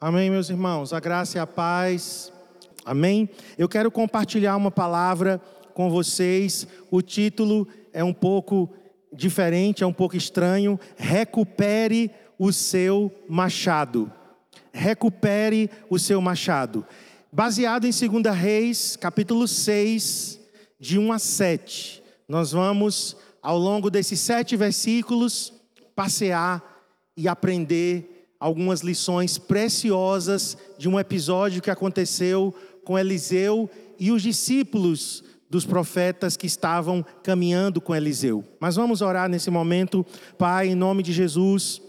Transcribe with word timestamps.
Amém, 0.00 0.30
meus 0.30 0.48
irmãos. 0.48 0.92
A 0.92 1.00
graça 1.00 1.38
e 1.38 1.40
a 1.40 1.46
paz. 1.46 2.32
Amém. 2.84 3.28
Eu 3.58 3.68
quero 3.68 3.90
compartilhar 3.90 4.56
uma 4.56 4.70
palavra 4.70 5.42
com 5.74 5.90
vocês. 5.90 6.68
O 6.88 7.02
título 7.02 7.66
é 7.92 8.04
um 8.04 8.14
pouco 8.14 8.72
diferente, 9.12 9.82
é 9.82 9.86
um 9.86 9.92
pouco 9.92 10.16
estranho. 10.16 10.78
Recupere 10.96 12.12
o 12.38 12.52
seu 12.52 13.12
machado. 13.28 14.08
Recupere 14.72 15.68
o 15.90 15.98
seu 15.98 16.20
machado. 16.20 16.86
Baseado 17.32 17.84
em 17.84 17.90
2 17.90 18.36
Reis, 18.36 18.94
capítulo 18.94 19.48
6, 19.48 20.38
de 20.78 20.96
1 20.96 21.12
a 21.12 21.18
7. 21.18 22.04
Nós 22.28 22.52
vamos, 22.52 23.16
ao 23.42 23.58
longo 23.58 23.90
desses 23.90 24.20
sete 24.20 24.54
versículos, 24.54 25.52
passear 25.96 26.62
e 27.16 27.26
aprender 27.26 28.17
algumas 28.38 28.80
lições 28.80 29.38
preciosas 29.38 30.56
de 30.78 30.88
um 30.88 30.98
episódio 30.98 31.62
que 31.62 31.70
aconteceu 31.70 32.54
com 32.84 32.98
Eliseu 32.98 33.68
e 33.98 34.12
os 34.12 34.22
discípulos 34.22 35.24
dos 35.50 35.64
profetas 35.64 36.36
que 36.36 36.46
estavam 36.46 37.04
caminhando 37.22 37.80
com 37.80 37.94
Eliseu. 37.94 38.44
Mas 38.60 38.76
vamos 38.76 39.00
orar 39.00 39.28
nesse 39.28 39.50
momento, 39.50 40.04
Pai, 40.36 40.68
em 40.68 40.74
nome 40.74 41.02
de 41.02 41.12
Jesus. 41.12 41.80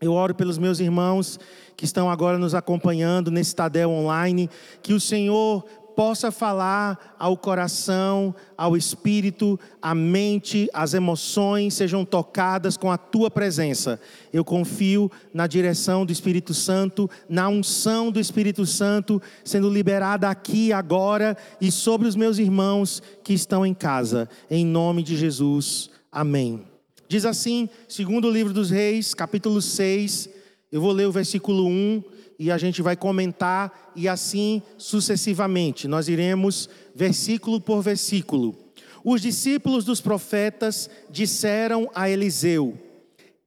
Eu 0.00 0.12
oro 0.12 0.34
pelos 0.34 0.58
meus 0.58 0.80
irmãos 0.80 1.38
que 1.76 1.84
estão 1.84 2.10
agora 2.10 2.38
nos 2.38 2.54
acompanhando 2.54 3.30
nesse 3.30 3.54
Tadel 3.54 3.90
online, 3.90 4.48
que 4.82 4.94
o 4.94 5.00
Senhor 5.00 5.64
possa 5.96 6.30
falar 6.30 7.16
ao 7.18 7.38
coração, 7.38 8.34
ao 8.56 8.76
espírito, 8.76 9.58
à 9.80 9.94
mente, 9.94 10.68
as 10.74 10.92
emoções 10.92 11.72
sejam 11.72 12.04
tocadas 12.04 12.76
com 12.76 12.92
a 12.92 12.98
tua 12.98 13.30
presença. 13.30 13.98
Eu 14.30 14.44
confio 14.44 15.10
na 15.32 15.46
direção 15.46 16.04
do 16.04 16.12
Espírito 16.12 16.52
Santo, 16.52 17.08
na 17.26 17.48
unção 17.48 18.12
do 18.12 18.20
Espírito 18.20 18.66
Santo 18.66 19.20
sendo 19.42 19.70
liberada 19.70 20.28
aqui 20.28 20.70
agora 20.70 21.34
e 21.60 21.72
sobre 21.72 22.06
os 22.06 22.14
meus 22.14 22.36
irmãos 22.36 23.02
que 23.24 23.32
estão 23.32 23.64
em 23.64 23.72
casa. 23.72 24.28
Em 24.50 24.66
nome 24.66 25.02
de 25.02 25.16
Jesus. 25.16 25.88
Amém. 26.12 26.62
Diz 27.08 27.24
assim, 27.24 27.70
segundo 27.88 28.28
o 28.28 28.30
livro 28.30 28.52
dos 28.52 28.68
Reis, 28.68 29.14
capítulo 29.14 29.62
6, 29.62 30.28
eu 30.70 30.80
vou 30.80 30.92
ler 30.92 31.06
o 31.06 31.12
versículo 31.12 31.66
1 31.66 32.15
e 32.38 32.50
a 32.50 32.58
gente 32.58 32.82
vai 32.82 32.96
comentar 32.96 33.92
e 33.94 34.08
assim 34.08 34.62
sucessivamente. 34.76 35.88
Nós 35.88 36.08
iremos 36.08 36.68
versículo 36.94 37.60
por 37.60 37.82
versículo. 37.82 38.56
Os 39.04 39.20
discípulos 39.22 39.84
dos 39.84 40.00
profetas 40.00 40.90
disseram 41.08 41.90
a 41.94 42.10
Eliseu: 42.10 42.76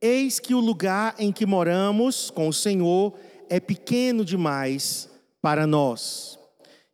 Eis 0.02 0.40
que 0.40 0.56
o 0.56 0.60
lugar 0.60 1.16
em 1.20 1.32
que 1.32 1.46
moramos 1.46 2.32
com 2.32 2.48
o 2.48 2.54
Senhor 2.54 3.14
é 3.50 3.60
pequeno 3.60 4.24
demais 4.24 5.10
para 5.42 5.68
nós. 5.68 6.40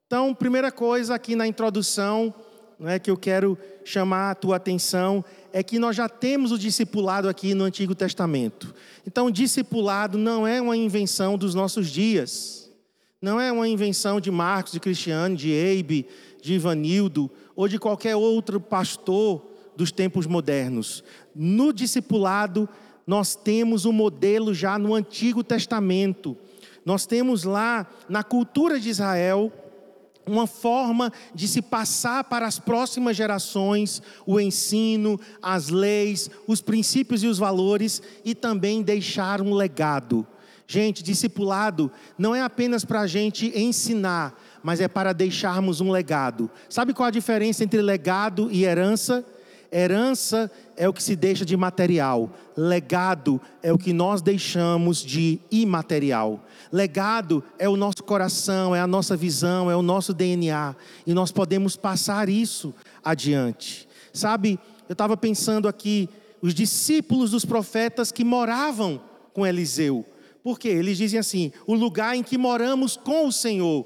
Então, 0.08 0.34
primeira 0.34 0.72
coisa 0.72 1.16
aqui 1.16 1.36
na 1.36 1.48
introdução, 1.48 2.34
é 2.84 3.00
que 3.00 3.10
eu 3.10 3.18
quero 3.18 3.58
chamar 3.84 4.32
a 4.32 4.36
tua 4.36 4.58
atenção 4.58 5.24
é 5.54 5.64
que 5.64 5.80
nós 5.80 5.96
já 5.96 6.10
temos 6.10 6.52
o 6.52 6.58
discipulado 6.58 7.30
aqui 7.30 7.54
no 7.54 7.64
Antigo 7.64 7.96
Testamento. 7.96 8.76
Então, 9.08 9.32
discipulado 9.32 10.18
não 10.18 10.46
é 10.46 10.62
uma 10.62 10.76
invenção 10.76 11.38
dos 11.38 11.56
nossos 11.56 11.90
dias. 11.90 12.70
Não 13.22 13.40
é 13.40 13.52
uma 13.52 13.68
invenção 13.68 14.20
de 14.20 14.30
Marcos, 14.30 14.74
de 14.74 14.80
Cristiano, 14.80 15.36
de 15.36 15.50
Eibe, 15.50 16.06
de 16.42 16.54
Ivanildo 16.54 17.32
ou 17.56 17.68
de 17.68 17.80
qualquer 17.80 18.16
outro 18.16 18.60
pastor 18.60 19.46
dos 19.76 19.92
tempos 19.92 20.28
modernos. 20.28 21.04
No 21.34 21.72
discipulado, 21.72 22.68
nós 23.08 23.36
temos 23.36 23.86
o 23.86 23.90
um 23.90 23.94
modelo 23.94 24.54
já 24.54 24.78
no 24.78 24.94
Antigo 24.94 25.44
Testamento. 25.44 26.38
Nós 26.84 27.06
temos 27.06 27.44
lá, 27.44 27.88
na 28.08 28.24
cultura 28.24 28.80
de 28.80 28.90
Israel, 28.90 29.52
uma 30.28 30.48
forma 30.48 31.12
de 31.34 31.48
se 31.48 31.62
passar 31.62 32.24
para 32.24 32.48
as 32.48 32.60
próximas 32.60 33.16
gerações 33.16 34.02
o 34.26 34.40
ensino, 34.40 35.20
as 35.42 35.70
leis, 35.70 36.30
os 36.48 36.62
princípios 36.62 37.24
e 37.24 37.28
os 37.28 37.38
valores 37.38 38.02
e 38.24 38.34
também 38.34 38.82
deixar 38.82 39.42
um 39.42 39.54
legado. 39.54 40.26
Gente, 40.68 41.04
discipulado 41.04 41.92
não 42.18 42.34
é 42.34 42.42
apenas 42.42 42.84
para 42.84 43.02
a 43.02 43.08
gente 43.08 43.52
ensinar, 43.56 44.34
mas 44.64 44.82
é 44.82 44.88
para 44.88 45.14
deixarmos 45.14 45.80
um 45.80 45.92
legado. 45.92 46.50
Sabe 46.68 46.94
qual 46.94 47.08
a 47.08 47.12
diferença 47.12 47.64
entre 47.64 47.82
legado 47.82 48.50
e 48.52 48.66
herança? 48.66 49.24
Herança 49.72 50.52
é 50.78 50.88
o 50.88 50.94
que 50.94 51.04
se 51.04 51.16
deixa 51.16 51.46
de 51.46 51.58
material, 51.58 52.30
legado 52.56 53.42
é 53.62 53.74
o 53.74 53.78
que 53.78 53.94
nós 53.94 54.22
deixamos 54.22 55.00
de 55.00 55.40
imaterial. 55.52 56.44
Legado 56.72 57.44
é 57.58 57.68
o 57.68 57.76
nosso 57.76 58.04
coração, 58.04 58.76
é 58.76 58.80
a 58.80 58.88
nossa 58.88 59.16
visão, 59.16 59.70
é 59.70 59.76
o 59.76 59.82
nosso 59.82 60.14
DNA, 60.14 60.76
e 61.06 61.14
nós 61.14 61.32
podemos 61.32 61.76
passar 61.76 62.30
isso 62.30 62.74
adiante. 63.04 63.88
Sabe, 64.14 64.60
eu 64.88 64.94
estava 64.94 65.18
pensando 65.18 65.68
aqui, 65.68 66.10
os 66.42 66.54
discípulos 66.54 67.32
dos 67.32 67.44
profetas 67.44 68.12
que 68.12 68.24
moravam 68.24 69.02
com 69.34 69.46
Eliseu, 69.46 70.06
porque 70.44 70.68
eles 70.68 70.98
dizem 70.98 71.20
assim: 71.20 71.52
o 71.66 71.74
lugar 71.74 72.16
em 72.16 72.24
que 72.24 72.38
moramos 72.38 72.96
com 72.96 73.28
o 73.28 73.32
Senhor. 73.32 73.86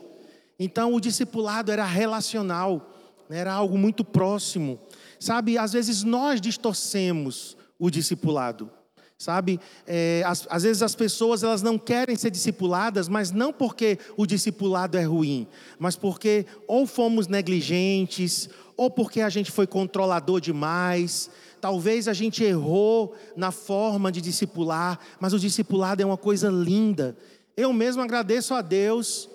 Então, 0.59 0.93
o 0.93 0.99
discipulado 0.99 1.71
era 1.71 1.85
relacional, 1.85 2.93
né, 3.29 3.37
era 3.37 3.53
algo 3.53 3.77
muito 3.77 4.03
próximo. 4.03 4.77
Sabe, 5.19 5.57
às 5.57 5.73
vezes 5.73 6.03
nós 6.03 6.39
distorcemos 6.39 7.57
o 7.77 7.89
discipulado. 7.89 8.71
Sabe, 9.17 9.59
é, 9.85 10.23
às, 10.25 10.47
às, 10.49 10.63
vezes 10.63 10.81
as 10.81 10.95
pessoas 10.95 11.43
elas 11.43 11.61
não 11.61 11.77
querem 11.77 12.15
ser 12.15 12.31
discipuladas, 12.31 13.09
mas 13.09 13.31
não 13.31 13.51
porque 13.51 13.99
o 14.15 14.25
discipulado 14.25 14.97
é 14.97 15.03
ruim, 15.03 15.45
mas 15.77 15.97
porque 15.97 16.45
ou 16.65 16.87
fomos 16.87 17.27
negligentes, 17.27 18.49
ou 18.77 18.89
porque 18.89 19.19
a 19.19 19.27
gente 19.27 19.51
foi 19.51 19.67
controlador 19.67 20.39
demais, 20.39 21.29
talvez 21.59 22.07
a 22.07 22.13
gente 22.13 22.45
errou 22.45 23.13
na 23.35 23.51
forma 23.51 24.09
de 24.09 24.21
discipular, 24.21 24.97
mas 25.19 25.33
o 25.33 25.39
discipulado 25.39 26.01
é 26.01 26.05
uma 26.05 26.15
coisa 26.15 26.49
linda. 26.49 27.17
Eu 27.57 27.73
mesmo 27.73 28.01
agradeço 28.01 28.53
a 28.53 28.61
Deus, 28.61 29.29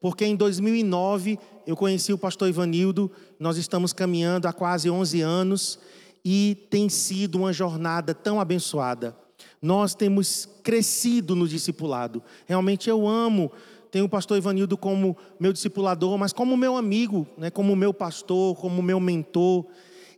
porque 0.00 0.24
em 0.24 0.34
2009 0.34 1.38
eu 1.68 1.76
conheci 1.76 2.14
o 2.14 2.18
pastor 2.18 2.48
Ivanildo, 2.48 3.10
nós 3.38 3.58
estamos 3.58 3.92
caminhando 3.92 4.48
há 4.48 4.54
quase 4.54 4.88
11 4.88 5.20
anos 5.20 5.78
e 6.24 6.66
tem 6.70 6.88
sido 6.88 7.36
uma 7.36 7.52
jornada 7.52 8.14
tão 8.14 8.40
abençoada. 8.40 9.14
Nós 9.60 9.94
temos 9.94 10.48
crescido 10.62 11.36
no 11.36 11.46
discipulado. 11.46 12.22
Realmente 12.46 12.88
eu 12.88 13.06
amo, 13.06 13.52
tenho 13.90 14.06
o 14.06 14.08
pastor 14.08 14.38
Ivanildo 14.38 14.78
como 14.78 15.14
meu 15.38 15.52
discipulador, 15.52 16.16
mas 16.16 16.32
como 16.32 16.56
meu 16.56 16.74
amigo, 16.74 17.26
né, 17.36 17.50
como 17.50 17.76
meu 17.76 17.92
pastor, 17.92 18.56
como 18.56 18.82
meu 18.82 18.98
mentor. 18.98 19.66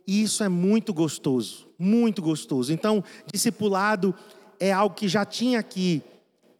E 0.07 0.23
isso 0.23 0.45
é 0.45 0.47
muito 0.47 0.93
gostoso, 0.93 1.67
muito 1.77 2.21
gostoso. 2.21 2.71
Então, 2.71 3.03
discipulado 3.29 4.15
é 4.57 4.71
algo 4.71 4.95
que 4.95 5.09
já 5.09 5.25
tinha 5.25 5.59
aqui 5.59 6.01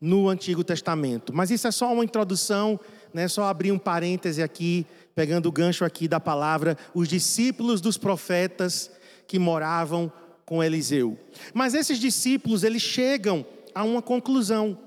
no 0.01 0.27
Antigo 0.27 0.65
Testamento. 0.65 1.31
Mas 1.33 1.49
isso 1.49 1.65
é 1.65 1.71
só 1.71 1.93
uma 1.93 2.03
introdução, 2.03 2.77
né, 3.13 3.27
só 3.27 3.45
abrir 3.45 3.71
um 3.71 3.79
parêntese 3.79 4.41
aqui 4.41 4.85
pegando 5.13 5.47
o 5.47 5.51
gancho 5.51 5.83
aqui 5.83 6.07
da 6.07 6.19
palavra, 6.19 6.77
os 6.93 7.07
discípulos 7.07 7.81
dos 7.81 7.97
profetas 7.97 8.91
que 9.27 9.37
moravam 9.37 10.11
com 10.45 10.63
Eliseu. 10.63 11.17
Mas 11.53 11.73
esses 11.73 11.99
discípulos, 11.99 12.63
eles 12.63 12.81
chegam 12.81 13.45
a 13.73 13.83
uma 13.83 14.01
conclusão. 14.01 14.77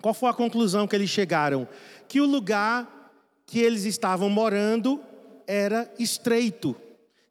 Qual 0.00 0.14
foi 0.14 0.28
a 0.28 0.34
conclusão 0.34 0.86
que 0.86 0.96
eles 0.96 1.10
chegaram? 1.10 1.68
Que 2.08 2.20
o 2.20 2.26
lugar 2.26 3.12
que 3.46 3.58
eles 3.60 3.84
estavam 3.84 4.28
morando 4.28 5.00
era 5.46 5.90
estreito. 5.98 6.76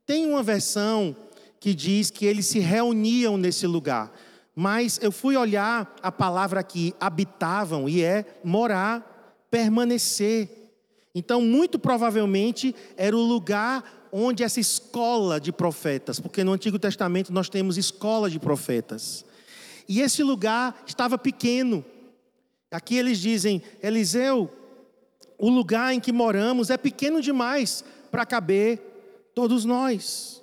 Tem 0.06 0.26
uma 0.26 0.42
versão 0.42 1.16
que 1.60 1.74
diz 1.74 2.10
que 2.10 2.26
eles 2.26 2.46
se 2.46 2.60
reuniam 2.60 3.38
nesse 3.38 3.68
lugar. 3.68 4.12
Mas 4.56 5.00
eu 5.02 5.12
fui 5.12 5.38
olhar 5.38 5.96
a 6.02 6.12
palavra 6.12 6.64
que 6.64 6.96
habitavam 7.00 7.88
e 7.88 8.02
é 8.02 8.26
morar, 8.44 9.17
permanecer. 9.50 10.50
Então, 11.14 11.42
muito 11.42 11.80
provavelmente, 11.80 12.76
era 12.96 13.16
o 13.16 13.22
lugar 13.22 14.10
onde 14.12 14.44
essa 14.44 14.60
escola 14.60 15.40
de 15.40 15.52
profetas, 15.52 16.20
porque 16.20 16.44
no 16.44 16.54
Antigo 16.54 16.80
Testamento 16.80 17.34
nós 17.34 17.50
temos 17.50 17.78
escola 17.78 18.30
de 18.30 18.40
profetas. 18.40 19.26
E 19.88 20.02
esse 20.02 20.24
lugar 20.24 20.84
estava 20.86 21.18
pequeno. 21.18 21.84
Aqui 22.72 22.96
eles 22.96 23.20
dizem: 23.20 23.62
Eliseu, 23.82 24.52
o 25.38 25.50
lugar 25.50 25.94
em 25.94 26.00
que 26.00 26.12
moramos 26.12 26.70
é 26.70 26.78
pequeno 26.78 27.22
demais 27.22 27.84
para 28.12 28.26
caber 28.26 28.80
todos 29.34 29.66
nós. 29.66 30.42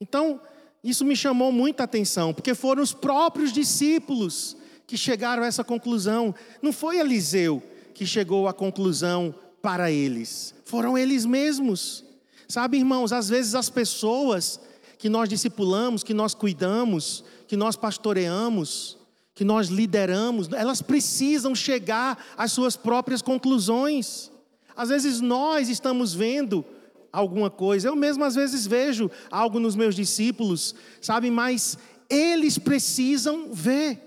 Então, 0.00 0.40
isso 0.82 1.04
me 1.04 1.16
chamou 1.16 1.50
muita 1.50 1.84
atenção, 1.84 2.34
porque 2.34 2.54
foram 2.54 2.82
os 2.82 2.92
próprios 2.92 3.52
discípulos 3.52 4.56
que 4.86 4.96
chegaram 4.96 5.42
a 5.42 5.46
essa 5.46 5.64
conclusão. 5.64 6.34
Não 6.60 6.72
foi 6.72 6.98
Eliseu 6.98 7.62
que 7.94 8.04
chegou 8.04 8.48
à 8.48 8.52
conclusão 8.52 9.34
para 9.62 9.90
eles, 9.90 10.54
foram 10.64 10.98
eles 10.98 11.24
mesmos. 11.24 12.04
Sabe, 12.46 12.76
irmãos, 12.76 13.12
às 13.12 13.28
vezes 13.28 13.54
as 13.54 13.70
pessoas 13.70 14.60
que 14.98 15.08
nós 15.08 15.28
discipulamos, 15.28 16.02
que 16.02 16.12
nós 16.12 16.34
cuidamos, 16.34 17.24
que 17.46 17.56
nós 17.56 17.76
pastoreamos, 17.76 18.98
que 19.34 19.44
nós 19.44 19.68
lideramos, 19.68 20.48
elas 20.52 20.80
precisam 20.80 21.54
chegar 21.54 22.22
às 22.36 22.52
suas 22.52 22.76
próprias 22.76 23.20
conclusões. 23.20 24.30
Às 24.76 24.90
vezes 24.90 25.20
nós 25.20 25.68
estamos 25.68 26.14
vendo 26.14 26.64
alguma 27.12 27.48
coisa, 27.48 27.88
eu 27.88 27.96
mesmo 27.96 28.24
às 28.24 28.34
vezes 28.34 28.66
vejo 28.66 29.10
algo 29.30 29.60
nos 29.60 29.76
meus 29.76 29.94
discípulos, 29.94 30.74
sabe, 31.00 31.30
mas 31.30 31.78
eles 32.10 32.58
precisam 32.58 33.52
ver, 33.52 34.00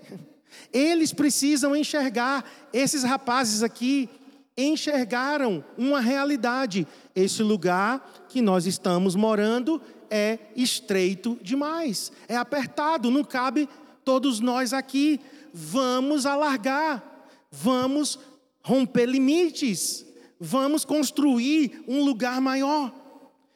eles 0.71 1.13
precisam 1.13 1.75
enxergar. 1.75 2.43
Esses 2.73 3.03
rapazes 3.03 3.63
aqui 3.63 4.09
enxergaram 4.57 5.63
uma 5.77 5.99
realidade. 5.99 6.87
Esse 7.15 7.43
lugar 7.43 8.25
que 8.29 8.41
nós 8.41 8.65
estamos 8.65 9.15
morando 9.15 9.81
é 10.09 10.39
estreito 10.55 11.37
demais, 11.41 12.11
é 12.27 12.35
apertado, 12.35 13.11
não 13.11 13.23
cabe 13.23 13.67
todos 14.03 14.39
nós 14.39 14.73
aqui. 14.73 15.19
Vamos 15.53 16.25
alargar, 16.25 17.03
vamos 17.51 18.19
romper 18.61 19.05
limites, 19.05 20.05
vamos 20.39 20.85
construir 20.85 21.83
um 21.87 22.03
lugar 22.03 22.39
maior. 22.41 22.93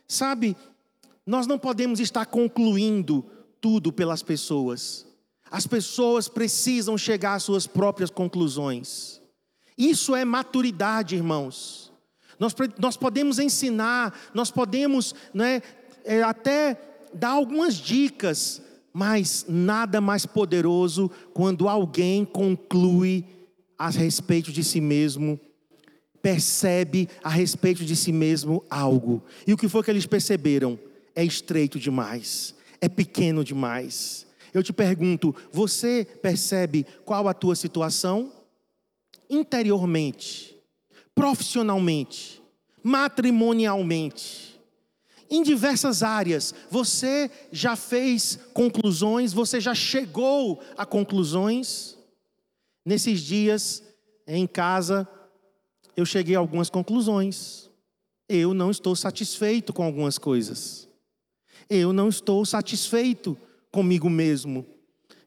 Sabe, 0.07 0.57
nós 1.25 1.47
não 1.47 1.57
podemos 1.57 1.99
estar 1.99 2.25
concluindo 2.25 3.25
tudo 3.59 3.93
pelas 3.93 4.23
pessoas. 4.23 5.05
As 5.51 5.67
pessoas 5.67 6.29
precisam 6.29 6.97
chegar 6.97 7.33
às 7.33 7.43
suas 7.43 7.67
próprias 7.67 8.09
conclusões. 8.09 9.21
Isso 9.77 10.15
é 10.15 10.23
maturidade, 10.23 11.15
irmãos. 11.15 11.91
Nós, 12.39 12.55
nós 12.79 12.95
podemos 12.95 13.37
ensinar, 13.37 14.17
nós 14.33 14.49
podemos 14.49 15.13
né, 15.33 15.61
é, 16.05 16.23
até 16.23 16.79
dar 17.13 17.31
algumas 17.31 17.75
dicas, 17.75 18.61
mas 18.93 19.45
nada 19.47 19.99
mais 19.99 20.25
poderoso 20.25 21.11
quando 21.33 21.67
alguém 21.67 22.23
conclui 22.23 23.25
a 23.77 23.89
respeito 23.89 24.51
de 24.51 24.63
si 24.63 24.79
mesmo, 24.79 25.39
percebe 26.21 27.09
a 27.23 27.29
respeito 27.29 27.83
de 27.83 27.95
si 27.95 28.11
mesmo 28.11 28.63
algo. 28.69 29.23
E 29.45 29.53
o 29.53 29.57
que 29.57 29.67
foi 29.67 29.83
que 29.83 29.91
eles 29.91 30.05
perceberam? 30.05 30.79
É 31.13 31.23
estreito 31.23 31.79
demais, 31.79 32.55
é 32.79 32.87
pequeno 32.87 33.43
demais. 33.43 34.25
Eu 34.53 34.61
te 34.61 34.73
pergunto, 34.73 35.35
você 35.51 36.05
percebe 36.21 36.85
qual 37.05 37.27
a 37.27 37.33
tua 37.33 37.55
situação? 37.55 38.31
Interiormente, 39.29 40.57
profissionalmente, 41.15 42.41
matrimonialmente 42.83 44.51
em 45.31 45.41
diversas 45.41 46.03
áreas. 46.03 46.53
Você 46.69 47.31
já 47.51 47.77
fez 47.77 48.37
conclusões, 48.53 49.31
você 49.31 49.61
já 49.61 49.73
chegou 49.73 50.61
a 50.77 50.85
conclusões. 50.85 51.97
Nesses 52.85 53.21
dias, 53.21 53.81
em 54.27 54.45
casa, 54.45 55.07
eu 55.95 56.05
cheguei 56.05 56.35
a 56.35 56.39
algumas 56.39 56.69
conclusões. 56.69 57.69
Eu 58.27 58.53
não 58.53 58.69
estou 58.69 58.95
satisfeito 58.95 59.71
com 59.71 59.83
algumas 59.83 60.17
coisas. 60.17 60.89
Eu 61.69 61.93
não 61.93 62.09
estou 62.09 62.45
satisfeito 62.45 63.37
comigo 63.71 64.09
mesmo. 64.09 64.65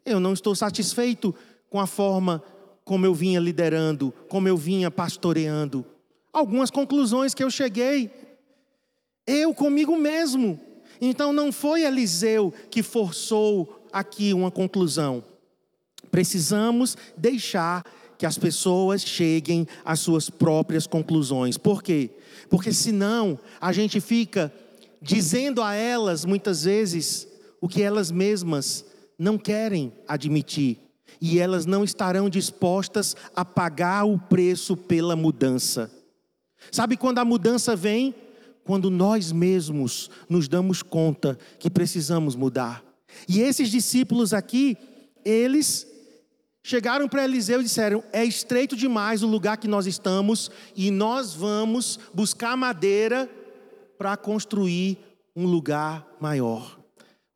Eu 0.05 0.21
não 0.21 0.33
estou 0.33 0.55
satisfeito 0.55 1.35
com 1.71 1.81
a 1.81 1.87
forma 1.87 2.43
como 2.85 3.07
eu 3.07 3.15
vinha 3.15 3.41
liderando, 3.41 4.13
como 4.29 4.47
eu 4.47 4.57
vinha 4.57 4.91
pastoreando. 4.91 5.85
Algumas 6.33 6.71
conclusões 6.71 7.33
que 7.33 7.43
eu 7.43 7.51
cheguei 7.51 8.11
eu 9.27 9.55
comigo 9.55 9.97
mesmo. 9.97 10.61
Então 11.01 11.33
não 11.33 11.51
foi 11.51 11.83
Eliseu 11.83 12.53
que 12.71 12.83
forçou 12.83 13.87
aqui 13.93 14.33
uma 14.33 14.51
conclusão. 14.51 15.25
Precisamos 16.11 16.97
deixar 17.17 17.85
que 18.17 18.27
as 18.27 18.39
pessoas 18.39 19.03
cheguem 19.03 19.67
às 19.85 20.01
suas 20.01 20.31
próprias 20.31 20.87
conclusões. 20.87 21.59
Por 21.59 21.83
quê? 21.83 22.11
Porque 22.49 22.73
senão 22.73 23.39
a 23.61 23.73
gente 23.73 24.01
fica 24.01 24.53
dizendo 25.03 25.63
a 25.63 25.75
elas 25.75 26.25
muitas 26.25 26.65
vezes 26.65 27.27
o 27.65 27.69
que 27.69 27.81
elas 27.81 28.11
mesmas 28.11 28.85
não 29.19 29.39
querem 29.39 29.91
admitir 30.07 30.77
e 31.19 31.39
elas 31.39 31.65
não 31.65 31.83
estarão 31.83 32.29
dispostas 32.29 33.17
a 33.35 33.43
pagar 33.43 34.05
o 34.05 34.19
preço 34.19 34.77
pela 34.77 35.17
mudança. 35.17 35.91
Sabe 36.71 36.95
quando 36.95 37.21
a 37.21 37.25
mudança 37.25 37.75
vem? 37.75 38.15
quando 38.65 38.91
nós 38.91 39.31
mesmos 39.31 40.11
nos 40.29 40.47
damos 40.49 40.83
conta 40.83 41.39
que 41.59 41.71
precisamos 41.71 42.35
mudar. 42.35 42.83
E 43.29 43.41
esses 43.41 43.71
discípulos 43.71 44.33
aqui, 44.33 44.77
eles 45.25 45.87
chegaram 46.63 47.09
para 47.09 47.25
Eliseu 47.25 47.61
e 47.61 47.65
disseram: 47.65 48.03
É 48.13 48.25
estreito 48.25 48.77
demais 48.77 49.23
o 49.23 49.27
lugar 49.27 49.59
que 49.59 49.69
nós 49.69 49.87
estamos 49.87 50.51
e 50.75 50.91
nós 50.91 51.35
vamos 51.35 51.99
buscar 52.13 52.57
madeira 52.57 53.29
para 53.99 54.17
construir 54.17 54.99
um 55.37 55.47
lugar 55.47 56.07
maior. 56.21 56.84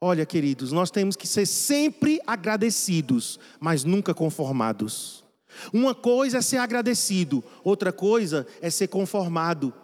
Olha, 0.00 0.24
queridos, 0.24 0.70
nós 0.70 0.90
temos 0.90 1.16
que 1.16 1.26
ser 1.26 1.44
sempre 1.44 2.20
agradecidos, 2.24 3.38
mas 3.58 3.82
nunca 3.82 4.14
conformados. 4.14 5.24
Uma 5.72 5.94
coisa 5.94 6.38
é 6.38 6.42
ser 6.42 6.58
agradecido, 6.58 7.42
outra 7.64 7.92
coisa 7.92 8.46
é 8.60 8.70
ser 8.70 8.88
conformado. 8.88 9.74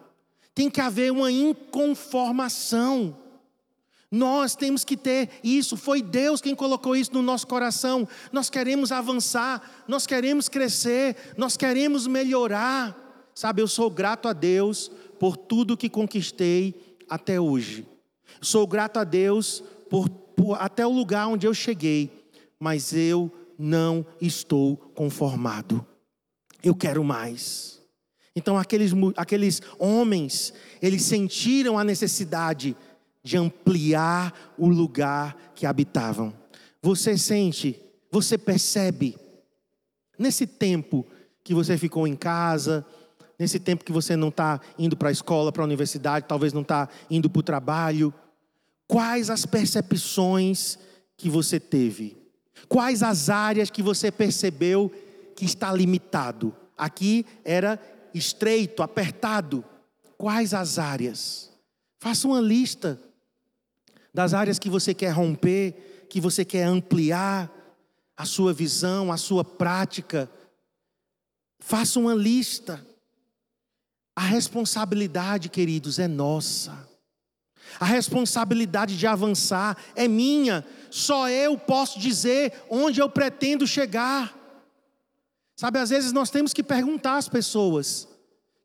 Tem 0.54 0.70
que 0.70 0.80
haver 0.80 1.10
uma 1.10 1.32
inconformação. 1.32 3.16
Nós 4.08 4.54
temos 4.54 4.84
que 4.84 4.96
ter 4.96 5.28
isso, 5.42 5.76
foi 5.76 6.00
Deus 6.00 6.40
quem 6.40 6.54
colocou 6.54 6.94
isso 6.94 7.12
no 7.12 7.22
nosso 7.22 7.48
coração. 7.48 8.06
Nós 8.32 8.48
queremos 8.48 8.92
avançar, 8.92 9.84
nós 9.88 10.06
queremos 10.06 10.48
crescer, 10.48 11.16
nós 11.36 11.56
queremos 11.56 12.06
melhorar. 12.06 12.96
Sabe, 13.34 13.60
eu 13.60 13.66
sou 13.66 13.90
grato 13.90 14.28
a 14.28 14.32
Deus 14.32 14.92
por 15.18 15.36
tudo 15.36 15.76
que 15.76 15.88
conquistei 15.88 16.96
até 17.10 17.40
hoje. 17.40 17.84
Sou 18.40 18.64
grato 18.64 18.98
a 18.98 19.04
Deus 19.04 19.64
por, 19.94 20.08
por 20.08 20.54
até 20.54 20.84
o 20.84 20.90
lugar 20.90 21.28
onde 21.28 21.46
eu 21.46 21.54
cheguei, 21.54 22.10
mas 22.58 22.92
eu 22.92 23.30
não 23.56 24.04
estou 24.20 24.76
conformado. 24.76 25.86
Eu 26.64 26.74
quero 26.74 27.04
mais. 27.04 27.80
Então, 28.34 28.58
aqueles, 28.58 28.90
aqueles 29.16 29.62
homens, 29.78 30.52
eles 30.82 31.02
sentiram 31.04 31.78
a 31.78 31.84
necessidade 31.84 32.76
de 33.22 33.36
ampliar 33.36 34.52
o 34.58 34.66
lugar 34.66 35.36
que 35.54 35.64
habitavam. 35.64 36.34
Você 36.82 37.16
sente, 37.16 37.80
você 38.10 38.36
percebe, 38.36 39.16
nesse 40.18 40.44
tempo 40.44 41.06
que 41.44 41.54
você 41.54 41.78
ficou 41.78 42.04
em 42.04 42.16
casa, 42.16 42.84
nesse 43.38 43.60
tempo 43.60 43.84
que 43.84 43.92
você 43.92 44.16
não 44.16 44.28
está 44.30 44.60
indo 44.76 44.96
para 44.96 45.10
a 45.10 45.12
escola, 45.12 45.52
para 45.52 45.62
a 45.62 45.66
universidade, 45.66 46.26
talvez 46.26 46.52
não 46.52 46.62
está 46.62 46.88
indo 47.08 47.30
para 47.30 47.38
o 47.38 47.44
trabalho, 47.44 48.12
quais 48.94 49.28
as 49.28 49.44
percepções 49.44 50.78
que 51.16 51.28
você 51.28 51.58
teve? 51.58 52.16
Quais 52.68 53.02
as 53.02 53.28
áreas 53.28 53.68
que 53.68 53.82
você 53.82 54.08
percebeu 54.08 54.88
que 55.34 55.44
está 55.44 55.72
limitado? 55.72 56.54
Aqui 56.78 57.26
era 57.44 57.76
estreito, 58.14 58.84
apertado. 58.84 59.64
Quais 60.16 60.54
as 60.54 60.78
áreas? 60.78 61.50
Faça 61.98 62.28
uma 62.28 62.40
lista 62.40 62.96
das 64.14 64.32
áreas 64.32 64.60
que 64.60 64.70
você 64.70 64.94
quer 64.94 65.10
romper, 65.10 66.06
que 66.08 66.20
você 66.20 66.44
quer 66.44 66.62
ampliar 66.62 67.52
a 68.16 68.24
sua 68.24 68.52
visão, 68.52 69.10
a 69.10 69.16
sua 69.16 69.44
prática. 69.44 70.30
Faça 71.58 71.98
uma 71.98 72.14
lista. 72.14 72.86
A 74.14 74.22
responsabilidade, 74.22 75.48
queridos, 75.48 75.98
é 75.98 76.06
nossa. 76.06 76.93
A 77.80 77.84
responsabilidade 77.84 78.96
de 78.96 79.06
avançar 79.06 79.76
é 79.96 80.06
minha. 80.06 80.64
Só 80.90 81.28
eu 81.28 81.58
posso 81.58 81.98
dizer 81.98 82.52
onde 82.68 83.00
eu 83.00 83.08
pretendo 83.08 83.66
chegar. 83.66 84.34
Sabe, 85.56 85.78
às 85.78 85.90
vezes 85.90 86.12
nós 86.12 86.30
temos 86.30 86.52
que 86.52 86.62
perguntar 86.62 87.16
às 87.16 87.28
pessoas 87.28 88.08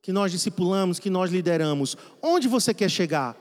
que 0.02 0.12
nós 0.12 0.32
discipulamos, 0.32 1.00
que 1.00 1.10
nós 1.10 1.32
lideramos, 1.32 1.96
onde 2.22 2.48
você 2.48 2.74
quer 2.74 2.90
chegar? 2.90 3.36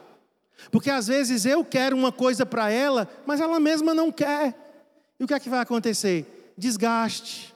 Porque 0.70 0.90
às 0.90 1.06
vezes 1.06 1.46
eu 1.46 1.64
quero 1.64 1.96
uma 1.96 2.10
coisa 2.10 2.44
para 2.44 2.70
ela, 2.70 3.08
mas 3.24 3.40
ela 3.40 3.60
mesma 3.60 3.94
não 3.94 4.10
quer. 4.10 4.54
E 5.18 5.24
o 5.24 5.26
que 5.26 5.34
é 5.34 5.40
que 5.40 5.48
vai 5.48 5.60
acontecer? 5.60 6.52
Desgaste. 6.56 7.54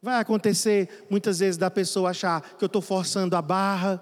Vai 0.00 0.20
acontecer 0.20 1.06
muitas 1.10 1.40
vezes 1.40 1.56
da 1.56 1.70
pessoa 1.70 2.10
achar 2.10 2.40
que 2.56 2.64
eu 2.64 2.66
estou 2.66 2.80
forçando 2.80 3.36
a 3.36 3.42
barra. 3.42 4.00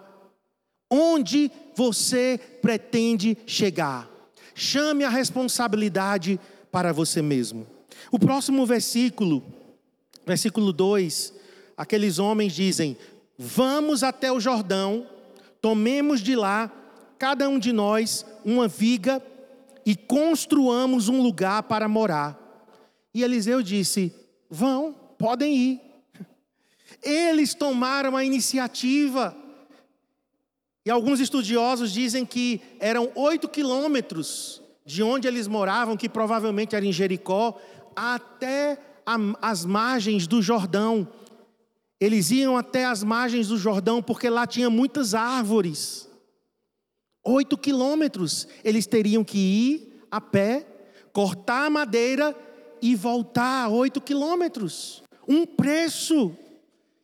Onde 0.90 1.50
você 1.74 2.38
pretende 2.60 3.36
chegar? 3.46 4.08
Chame 4.54 5.04
a 5.04 5.08
responsabilidade 5.08 6.38
para 6.70 6.92
você 6.92 7.20
mesmo. 7.20 7.66
O 8.10 8.18
próximo 8.18 8.64
versículo 8.64 9.42
versículo 10.26 10.72
2, 10.72 11.34
aqueles 11.76 12.18
homens 12.18 12.52
dizem: 12.52 12.96
Vamos 13.38 14.02
até 14.02 14.32
o 14.32 14.40
Jordão, 14.40 15.06
tomemos 15.60 16.20
de 16.20 16.34
lá, 16.34 16.70
cada 17.18 17.48
um 17.48 17.58
de 17.58 17.72
nós, 17.72 18.24
uma 18.44 18.68
viga 18.68 19.22
e 19.84 19.94
construamos 19.94 21.08
um 21.08 21.20
lugar 21.20 21.62
para 21.64 21.88
morar. 21.88 22.38
E 23.12 23.22
Eliseu 23.22 23.62
disse: 23.62 24.12
vão, 24.50 24.94
podem 25.18 25.54
ir. 25.54 25.80
Eles 27.02 27.54
tomaram 27.54 28.16
a 28.16 28.24
iniciativa. 28.24 29.36
E 30.84 30.90
alguns 30.90 31.18
estudiosos 31.18 31.92
dizem 31.92 32.26
que 32.26 32.60
eram 32.78 33.10
oito 33.14 33.48
quilômetros 33.48 34.62
de 34.84 35.02
onde 35.02 35.26
eles 35.26 35.48
moravam, 35.48 35.96
que 35.96 36.08
provavelmente 36.08 36.76
era 36.76 36.84
em 36.84 36.92
Jericó, 36.92 37.58
até 37.96 38.78
a, 39.06 39.16
as 39.40 39.64
margens 39.64 40.26
do 40.26 40.42
Jordão. 40.42 41.08
Eles 41.98 42.30
iam 42.30 42.56
até 42.56 42.84
as 42.84 43.02
margens 43.02 43.48
do 43.48 43.56
Jordão 43.56 44.02
porque 44.02 44.28
lá 44.28 44.46
tinha 44.46 44.68
muitas 44.68 45.14
árvores. 45.14 46.06
Oito 47.24 47.56
quilômetros. 47.56 48.46
Eles 48.62 48.86
teriam 48.86 49.24
que 49.24 49.38
ir 49.38 50.06
a 50.10 50.20
pé, 50.20 50.66
cortar 51.14 51.66
a 51.66 51.70
madeira 51.70 52.36
e 52.82 52.94
voltar 52.94 53.68
oito 53.70 54.02
quilômetros. 54.02 55.02
Um 55.26 55.46
preço 55.46 56.36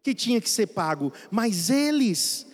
que 0.02 0.14
tinha 0.14 0.38
que 0.38 0.50
ser 0.50 0.66
pago. 0.66 1.10
Mas 1.30 1.70
eles 1.70 2.49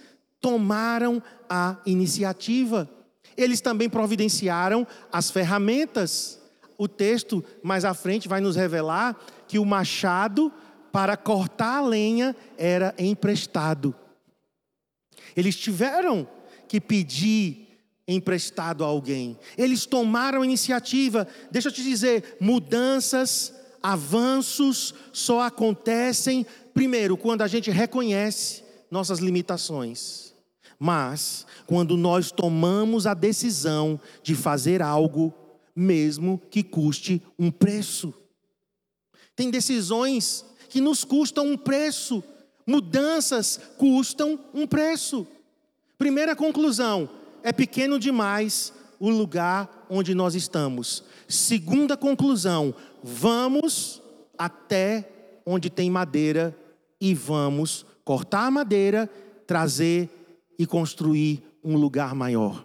tomaram 0.47 1.21
a 1.51 1.77
iniciativa. 1.85 2.89
Eles 3.37 3.61
também 3.61 3.91
providenciaram 3.91 4.87
as 5.11 5.29
ferramentas. 5.29 6.41
O 6.79 6.87
texto 6.87 7.45
mais 7.65 7.85
à 7.85 7.93
frente 7.93 8.29
vai 8.29 8.41
nos 8.41 8.55
revelar 8.55 9.21
que 9.49 9.59
o 9.59 9.65
machado 9.65 10.53
para 10.93 11.17
cortar 11.17 11.79
a 11.79 11.81
lenha 11.81 12.37
era 12.57 12.95
emprestado. 12.97 13.93
Eles 15.37 15.57
tiveram 15.57 16.29
que 16.69 16.81
pedir 16.81 17.67
emprestado 18.07 18.85
a 18.85 18.87
alguém. 18.87 19.37
Eles 19.59 19.85
tomaram 19.85 20.45
iniciativa. 20.45 21.27
Deixa 21.51 21.71
eu 21.71 21.73
te 21.73 21.83
dizer, 21.83 22.37
mudanças, 22.41 23.53
avanços 23.83 24.95
só 25.13 25.41
acontecem 25.41 26.47
primeiro 26.73 27.17
quando 27.17 27.43
a 27.43 27.49
gente 27.49 27.69
reconhece 27.69 28.63
nossas 28.89 29.19
limitações. 29.19 30.26
Mas 30.79 31.47
quando 31.67 31.97
nós 31.97 32.31
tomamos 32.31 33.07
a 33.07 33.15
decisão 33.15 33.99
de 34.23 34.35
fazer 34.35 34.83
algo, 34.83 35.33
mesmo 35.75 36.41
que 36.51 36.63
custe 36.63 37.23
um 37.39 37.51
preço. 37.51 38.15
Tem 39.35 39.51
decisões 39.51 40.45
que 40.69 40.81
nos 40.81 41.05
custam 41.05 41.47
um 41.47 41.57
preço, 41.57 42.23
mudanças 42.67 43.61
custam 43.77 44.39
um 44.55 44.67
preço. 44.67 45.27
Primeira 45.99 46.35
conclusão: 46.35 47.09
é 47.43 47.53
pequeno 47.53 47.99
demais 47.99 48.73
o 48.99 49.11
lugar 49.11 49.87
onde 49.91 50.15
nós 50.15 50.35
estamos. 50.35 51.05
Segunda 51.29 51.97
conclusão: 51.97 52.75
vamos 53.03 54.03
até 54.39 55.09
onde 55.45 55.71
tem 55.71 55.91
madeira 55.91 56.57
e 57.01 57.15
vamos 57.15 57.85
cortar 58.05 58.47
a 58.47 58.51
madeira, 58.51 59.11
trazer 59.47 60.09
e 60.59 60.67
construir 60.67 61.43
um 61.63 61.77
lugar 61.77 62.15
maior. 62.15 62.65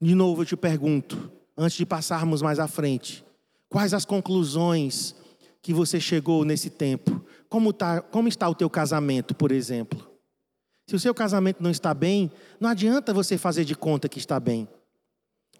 De 0.00 0.14
novo 0.14 0.42
eu 0.42 0.46
te 0.46 0.56
pergunto, 0.56 1.30
antes 1.56 1.76
de 1.76 1.84
passarmos 1.84 2.40
mais 2.40 2.58
à 2.58 2.68
frente, 2.68 3.24
quais 3.68 3.92
as 3.92 4.04
conclusões 4.04 5.14
que 5.60 5.74
você 5.74 6.00
chegou 6.00 6.44
nesse 6.44 6.70
tempo? 6.70 7.24
Como, 7.48 7.72
tá, 7.72 8.00
como 8.00 8.28
está 8.28 8.48
o 8.48 8.54
teu 8.54 8.70
casamento, 8.70 9.34
por 9.34 9.50
exemplo? 9.50 10.08
Se 10.86 10.94
o 10.94 10.98
seu 10.98 11.14
casamento 11.14 11.62
não 11.62 11.70
está 11.70 11.92
bem, 11.92 12.30
não 12.58 12.70
adianta 12.70 13.12
você 13.12 13.36
fazer 13.36 13.64
de 13.64 13.74
conta 13.74 14.08
que 14.08 14.18
está 14.18 14.40
bem. 14.40 14.66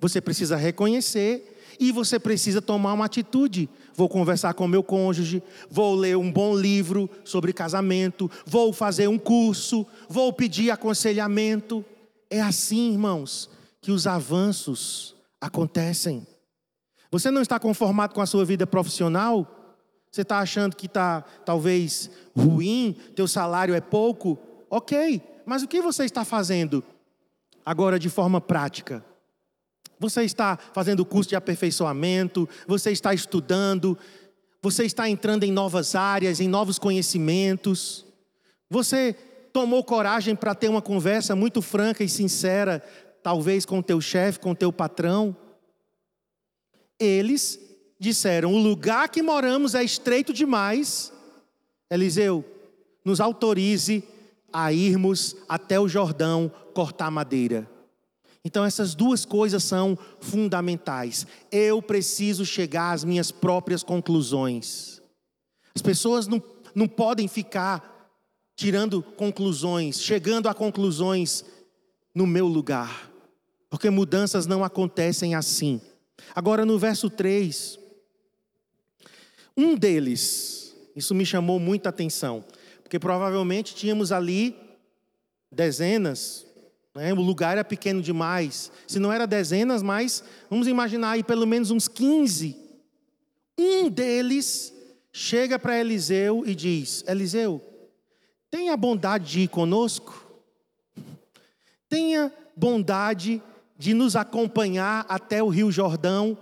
Você 0.00 0.20
precisa 0.20 0.56
reconhecer 0.56 1.58
e 1.78 1.92
você 1.92 2.18
precisa 2.18 2.62
tomar 2.62 2.92
uma 2.92 3.04
atitude. 3.04 3.68
Vou 3.98 4.08
conversar 4.08 4.54
com 4.54 4.68
meu 4.68 4.80
cônjuge, 4.80 5.42
vou 5.68 5.92
ler 5.96 6.16
um 6.16 6.30
bom 6.30 6.56
livro 6.56 7.10
sobre 7.24 7.52
casamento, 7.52 8.30
vou 8.46 8.72
fazer 8.72 9.08
um 9.08 9.18
curso, 9.18 9.84
vou 10.08 10.32
pedir 10.32 10.70
aconselhamento. 10.70 11.84
É 12.30 12.40
assim, 12.40 12.92
irmãos, 12.92 13.50
que 13.80 13.90
os 13.90 14.06
avanços 14.06 15.16
acontecem. 15.40 16.24
Você 17.10 17.28
não 17.28 17.42
está 17.42 17.58
conformado 17.58 18.14
com 18.14 18.20
a 18.20 18.26
sua 18.26 18.44
vida 18.44 18.68
profissional? 18.68 19.74
Você 20.12 20.22
está 20.22 20.38
achando 20.38 20.76
que 20.76 20.86
está 20.86 21.22
talvez 21.44 22.08
ruim, 22.36 22.96
teu 23.16 23.26
salário 23.26 23.74
é 23.74 23.80
pouco? 23.80 24.38
Ok, 24.70 25.20
mas 25.44 25.64
o 25.64 25.66
que 25.66 25.82
você 25.82 26.04
está 26.04 26.24
fazendo 26.24 26.84
agora 27.66 27.98
de 27.98 28.08
forma 28.08 28.40
prática? 28.40 29.04
Você 30.00 30.22
está 30.22 30.56
fazendo 30.72 31.04
curso 31.04 31.30
de 31.30 31.36
aperfeiçoamento, 31.36 32.48
você 32.66 32.90
está 32.90 33.12
estudando, 33.12 33.98
você 34.62 34.84
está 34.84 35.08
entrando 35.08 35.44
em 35.44 35.52
novas 35.52 35.94
áreas, 35.94 36.40
em 36.40 36.48
novos 36.48 36.78
conhecimentos. 36.78 38.04
Você 38.70 39.14
tomou 39.52 39.82
coragem 39.82 40.36
para 40.36 40.54
ter 40.54 40.68
uma 40.68 40.82
conversa 40.82 41.34
muito 41.34 41.60
franca 41.62 42.04
e 42.04 42.08
sincera, 42.08 42.82
talvez 43.22 43.64
com 43.64 43.78
o 43.78 43.82
teu 43.82 44.00
chefe, 44.00 44.40
com 44.40 44.52
o 44.52 44.56
teu 44.56 44.72
patrão. 44.72 45.36
Eles 46.98 47.58
disseram: 47.98 48.52
"O 48.54 48.58
lugar 48.58 49.08
que 49.08 49.22
moramos 49.22 49.74
é 49.74 49.82
estreito 49.82 50.32
demais. 50.32 51.12
Eliseu, 51.90 52.44
nos 53.04 53.20
autorize 53.20 54.04
a 54.52 54.72
irmos 54.72 55.36
até 55.48 55.80
o 55.80 55.88
Jordão 55.88 56.52
cortar 56.74 57.10
madeira." 57.10 57.77
Então, 58.44 58.64
essas 58.64 58.94
duas 58.94 59.24
coisas 59.24 59.62
são 59.64 59.98
fundamentais. 60.20 61.26
Eu 61.50 61.82
preciso 61.82 62.44
chegar 62.46 62.92
às 62.92 63.04
minhas 63.04 63.30
próprias 63.30 63.82
conclusões. 63.82 65.02
As 65.74 65.82
pessoas 65.82 66.26
não, 66.26 66.42
não 66.74 66.88
podem 66.88 67.28
ficar 67.28 67.98
tirando 68.56 69.00
conclusões, 69.02 70.00
chegando 70.00 70.48
a 70.48 70.54
conclusões 70.54 71.44
no 72.12 72.26
meu 72.26 72.48
lugar, 72.48 73.08
porque 73.70 73.88
mudanças 73.88 74.46
não 74.46 74.64
acontecem 74.64 75.36
assim. 75.36 75.80
Agora, 76.34 76.64
no 76.64 76.76
verso 76.76 77.08
3, 77.08 77.78
um 79.56 79.76
deles, 79.76 80.74
isso 80.96 81.14
me 81.14 81.24
chamou 81.24 81.60
muita 81.60 81.90
atenção, 81.90 82.44
porque 82.82 82.98
provavelmente 82.98 83.76
tínhamos 83.76 84.10
ali 84.10 84.56
dezenas, 85.52 86.44
né? 86.98 87.12
O 87.12 87.22
lugar 87.22 87.52
era 87.52 87.64
pequeno 87.64 88.02
demais. 88.02 88.70
Se 88.86 88.98
não 88.98 89.12
era 89.12 89.26
dezenas, 89.26 89.82
mas 89.82 90.22
vamos 90.50 90.66
imaginar 90.66 91.12
aí 91.12 91.22
pelo 91.22 91.46
menos 91.46 91.70
uns 91.70 91.86
15. 91.86 92.56
Um 93.56 93.88
deles 93.88 94.74
chega 95.12 95.58
para 95.58 95.78
Eliseu 95.78 96.42
e 96.44 96.54
diz: 96.54 97.04
Eliseu, 97.06 97.62
tenha 98.50 98.76
bondade 98.76 99.30
de 99.30 99.40
ir 99.40 99.48
conosco. 99.48 100.26
Tenha 101.88 102.32
bondade 102.56 103.40
de 103.78 103.94
nos 103.94 104.16
acompanhar 104.16 105.06
até 105.08 105.42
o 105.42 105.48
Rio 105.48 105.70
Jordão 105.70 106.36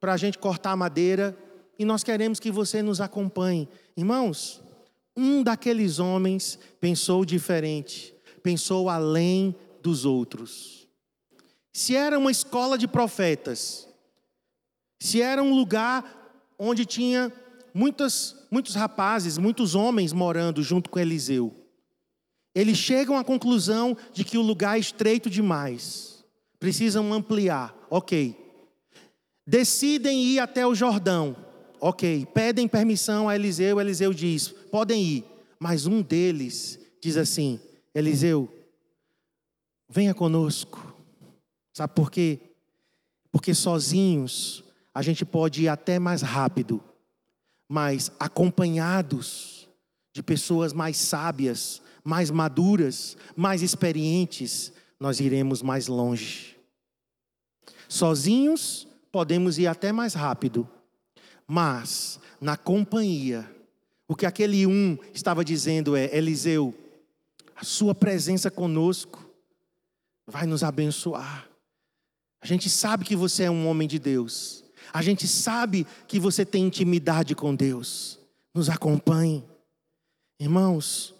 para 0.00 0.14
a 0.14 0.16
gente 0.16 0.38
cortar 0.38 0.74
madeira 0.76 1.36
e 1.78 1.84
nós 1.84 2.02
queremos 2.02 2.40
que 2.40 2.50
você 2.50 2.82
nos 2.82 3.00
acompanhe. 3.00 3.68
Irmãos, 3.96 4.62
um 5.16 5.42
daqueles 5.42 5.98
homens 5.98 6.58
pensou 6.80 7.24
diferente, 7.24 8.14
pensou 8.42 8.88
além 8.88 9.54
dos 9.84 10.06
outros. 10.06 10.88
Se 11.70 11.94
era 11.94 12.18
uma 12.18 12.30
escola 12.30 12.78
de 12.78 12.88
profetas, 12.88 13.86
se 14.98 15.20
era 15.20 15.42
um 15.42 15.54
lugar 15.54 16.54
onde 16.58 16.86
tinha 16.86 17.30
muitas, 17.74 18.34
muitos 18.50 18.74
rapazes, 18.74 19.36
muitos 19.36 19.74
homens 19.74 20.10
morando 20.10 20.62
junto 20.62 20.88
com 20.88 20.98
Eliseu, 20.98 21.54
eles 22.54 22.78
chegam 22.78 23.18
à 23.18 23.24
conclusão 23.24 23.94
de 24.12 24.24
que 24.24 24.38
o 24.38 24.42
lugar 24.42 24.76
é 24.76 24.80
estreito 24.80 25.28
demais, 25.28 26.24
precisam 26.58 27.12
ampliar, 27.12 27.76
ok. 27.90 28.34
Decidem 29.46 30.22
ir 30.22 30.38
até 30.38 30.66
o 30.66 30.74
Jordão, 30.74 31.36
ok. 31.78 32.26
Pedem 32.32 32.66
permissão 32.66 33.28
a 33.28 33.34
Eliseu, 33.34 33.78
Eliseu 33.78 34.14
diz: 34.14 34.48
podem 34.48 35.02
ir, 35.02 35.24
mas 35.58 35.84
um 35.84 36.00
deles 36.00 36.78
diz 37.02 37.18
assim: 37.18 37.60
Eliseu, 37.94 38.48
venha 39.94 40.12
conosco. 40.12 40.92
Sabe 41.72 41.94
por 41.94 42.10
quê? 42.10 42.40
Porque 43.30 43.54
sozinhos 43.54 44.64
a 44.92 45.00
gente 45.02 45.24
pode 45.24 45.62
ir 45.62 45.68
até 45.68 46.00
mais 46.00 46.20
rápido, 46.20 46.82
mas 47.68 48.10
acompanhados 48.18 49.68
de 50.12 50.20
pessoas 50.20 50.72
mais 50.72 50.96
sábias, 50.96 51.80
mais 52.02 52.28
maduras, 52.28 53.16
mais 53.36 53.62
experientes, 53.62 54.72
nós 54.98 55.20
iremos 55.20 55.62
mais 55.62 55.86
longe. 55.86 56.56
Sozinhos 57.88 58.88
podemos 59.12 59.58
ir 59.58 59.68
até 59.68 59.92
mais 59.92 60.14
rápido, 60.14 60.68
mas 61.46 62.18
na 62.40 62.56
companhia, 62.56 63.48
o 64.08 64.16
que 64.16 64.26
aquele 64.26 64.66
um 64.66 64.98
estava 65.12 65.44
dizendo 65.44 65.94
é: 65.94 66.10
Eliseu, 66.16 66.74
a 67.54 67.64
sua 67.64 67.94
presença 67.94 68.50
conosco 68.50 69.23
vai 70.26 70.46
nos 70.46 70.62
abençoar. 70.62 71.48
A 72.40 72.46
gente 72.46 72.68
sabe 72.68 73.04
que 73.04 73.16
você 73.16 73.44
é 73.44 73.50
um 73.50 73.66
homem 73.68 73.88
de 73.88 73.98
Deus. 73.98 74.64
A 74.92 75.02
gente 75.02 75.26
sabe 75.26 75.86
que 76.06 76.20
você 76.20 76.44
tem 76.44 76.64
intimidade 76.64 77.34
com 77.34 77.54
Deus. 77.54 78.18
nos 78.54 78.68
acompanhe. 78.68 79.44
Irmãos, 80.38 81.12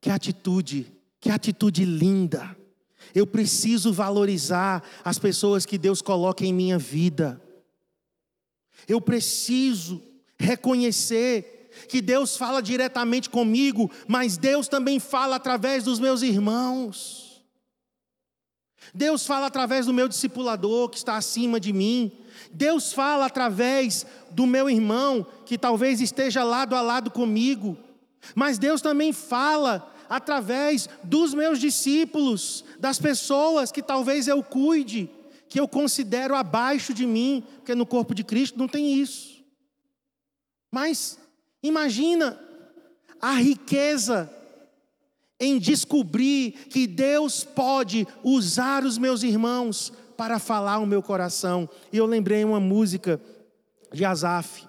que 0.00 0.10
atitude, 0.10 0.92
que 1.20 1.30
atitude 1.30 1.84
linda. 1.84 2.56
Eu 3.14 3.26
preciso 3.26 3.92
valorizar 3.92 4.82
as 5.04 5.18
pessoas 5.18 5.64
que 5.64 5.78
Deus 5.78 6.02
coloca 6.02 6.44
em 6.44 6.52
minha 6.52 6.78
vida. 6.78 7.40
Eu 8.88 9.00
preciso 9.00 10.02
reconhecer 10.38 11.70
que 11.88 12.00
Deus 12.00 12.36
fala 12.36 12.60
diretamente 12.60 13.30
comigo, 13.30 13.90
mas 14.06 14.36
Deus 14.36 14.68
também 14.68 14.98
fala 14.98 15.36
através 15.36 15.84
dos 15.84 15.98
meus 15.98 16.22
irmãos. 16.22 17.27
Deus 18.94 19.26
fala 19.26 19.46
através 19.46 19.86
do 19.86 19.92
meu 19.92 20.08
discipulador 20.08 20.88
que 20.88 20.96
está 20.96 21.16
acima 21.16 21.60
de 21.60 21.72
mim. 21.72 22.12
Deus 22.50 22.92
fala 22.92 23.26
através 23.26 24.06
do 24.30 24.46
meu 24.46 24.70
irmão 24.70 25.26
que 25.44 25.58
talvez 25.58 26.00
esteja 26.00 26.42
lado 26.44 26.74
a 26.74 26.80
lado 26.80 27.10
comigo. 27.10 27.76
Mas 28.34 28.58
Deus 28.58 28.80
também 28.80 29.12
fala 29.12 29.94
através 30.08 30.88
dos 31.04 31.34
meus 31.34 31.58
discípulos, 31.58 32.64
das 32.78 32.98
pessoas 32.98 33.70
que 33.70 33.82
talvez 33.82 34.26
eu 34.26 34.42
cuide, 34.42 35.10
que 35.48 35.60
eu 35.60 35.68
considero 35.68 36.34
abaixo 36.34 36.94
de 36.94 37.06
mim, 37.06 37.44
porque 37.56 37.74
no 37.74 37.86
corpo 37.86 38.14
de 38.14 38.24
Cristo 38.24 38.58
não 38.58 38.68
tem 38.68 38.94
isso. 38.94 39.44
Mas 40.70 41.18
imagina 41.62 42.38
a 43.20 43.32
riqueza 43.32 44.30
em 45.40 45.58
descobrir 45.58 46.52
que 46.68 46.86
Deus 46.86 47.44
pode 47.44 48.06
usar 48.24 48.84
os 48.84 48.98
meus 48.98 49.22
irmãos 49.22 49.92
para 50.16 50.38
falar 50.38 50.78
o 50.78 50.86
meu 50.86 51.02
coração. 51.02 51.68
E 51.92 51.96
eu 51.96 52.06
lembrei 52.06 52.44
uma 52.44 52.58
música 52.58 53.20
de 53.92 54.04
Asaf. 54.04 54.66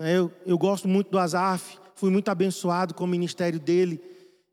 Eu, 0.00 0.32
eu 0.44 0.58
gosto 0.58 0.88
muito 0.88 1.10
do 1.10 1.18
Asaf, 1.18 1.78
fui 1.94 2.10
muito 2.10 2.28
abençoado 2.28 2.94
com 2.94 3.04
o 3.04 3.08
ministério 3.08 3.60
dele. 3.60 4.00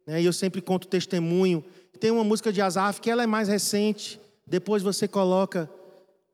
Né? 0.05 0.21
E 0.21 0.25
eu 0.25 0.33
sempre 0.33 0.61
conto 0.61 0.87
testemunho. 0.87 1.65
Tem 1.99 2.11
uma 2.11 2.23
música 2.23 2.53
de 2.53 2.61
Asaf 2.61 3.01
que 3.01 3.09
ela 3.09 3.23
é 3.23 3.27
mais 3.27 3.47
recente. 3.47 4.21
Depois 4.45 4.83
você 4.83 5.07
coloca, 5.07 5.69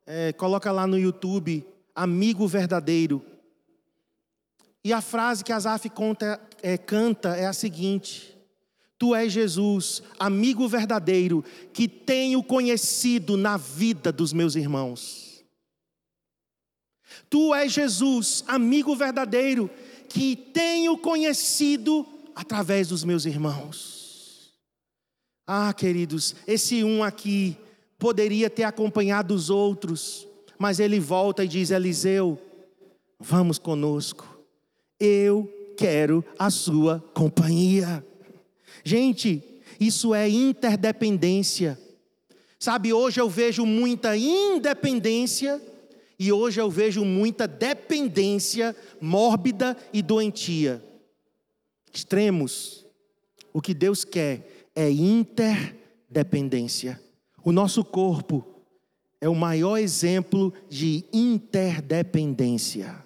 é, 0.06 0.34
coloca 0.34 0.72
lá 0.74 0.86
no 0.86 1.00
YouTube, 1.00 1.66
Amigo 1.96 2.46
Verdadeiro. 2.48 3.22
E 4.84 4.92
a 4.92 5.02
frase 5.02 5.44
que 5.44 5.54
Asaf 5.54 5.90
conta, 5.90 6.40
é, 6.62 6.78
canta 6.78 7.30
é 7.30 7.48
a 7.48 7.54
seguinte: 7.54 8.35
Tu 8.98 9.14
és 9.14 9.32
Jesus, 9.32 10.02
amigo 10.18 10.68
verdadeiro, 10.68 11.44
que 11.74 11.88
tenho 11.88 12.42
conhecido 12.42 13.36
na 13.36 13.58
vida 13.58 14.12
dos 14.12 14.32
meus 14.32 14.56
irmãos. 14.56 15.44
Tu 17.30 17.54
és 17.54 17.72
Jesus, 17.72 18.44
amigo 18.48 18.96
verdadeiro, 18.96 19.70
que 20.08 20.36
tenho 20.36 20.98
conhecido 20.98 22.06
através 22.34 22.88
dos 22.88 23.04
meus 23.04 23.26
irmãos. 23.26 24.54
Ah, 25.46 25.74
queridos, 25.74 26.36
esse 26.48 26.84
um 26.84 27.04
aqui 27.04 27.58
poderia 28.00 28.50
ter 28.50 28.64
acompanhado 28.64 29.34
os 29.34 29.50
outros, 29.50 30.28
mas 30.58 30.80
ele 30.80 31.00
volta 31.00 31.44
e 31.44 31.48
diz: 31.48 31.70
Eliseu, 31.70 32.40
vamos 33.20 33.60
conosco, 33.60 34.40
eu 35.00 35.52
quero 35.78 36.24
a 36.40 36.50
sua 36.50 37.04
companhia. 37.14 38.06
Gente, 38.86 39.44
isso 39.80 40.14
é 40.14 40.30
interdependência. 40.30 41.78
Sabe, 42.58 42.94
hoje 42.94 43.20
eu 43.20 43.30
vejo 43.30 43.66
muita 43.66 44.16
independência 44.16 45.62
e 46.18 46.32
hoje 46.32 46.62
eu 46.62 46.70
vejo 46.70 47.04
muita 47.04 47.48
dependência 47.48 48.76
mórbida 49.02 49.76
e 49.92 50.02
doentia 50.02 50.82
extremos. 51.98 52.86
O 53.54 53.62
que 53.62 53.74
Deus 53.74 54.04
quer 54.04 54.68
é 54.76 54.92
interdependência. 54.92 57.02
O 57.44 57.52
nosso 57.52 57.84
corpo 57.84 58.46
é 59.22 59.30
o 59.30 59.36
maior 59.36 59.78
exemplo 59.78 60.52
de 60.70 61.06
interdependência. 61.14 63.04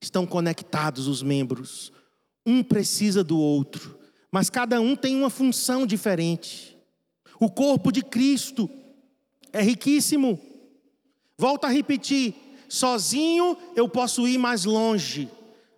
Estão 0.00 0.26
conectados 0.26 1.06
os 1.06 1.22
membros, 1.22 1.92
um 2.46 2.62
precisa 2.62 3.22
do 3.22 3.38
outro, 3.38 3.98
mas 4.30 4.48
cada 4.48 4.80
um 4.80 4.94
tem 4.94 5.16
uma 5.16 5.30
função 5.30 5.86
diferente. 5.86 6.76
O 7.38 7.50
corpo 7.50 7.90
de 7.90 8.02
Cristo 8.02 8.68
é 9.52 9.62
riquíssimo. 9.62 10.38
Volto 11.36 11.64
a 11.64 11.68
repetir: 11.68 12.34
sozinho 12.68 13.56
eu 13.74 13.88
posso 13.88 14.28
ir 14.28 14.38
mais 14.38 14.64
longe, 14.64 15.28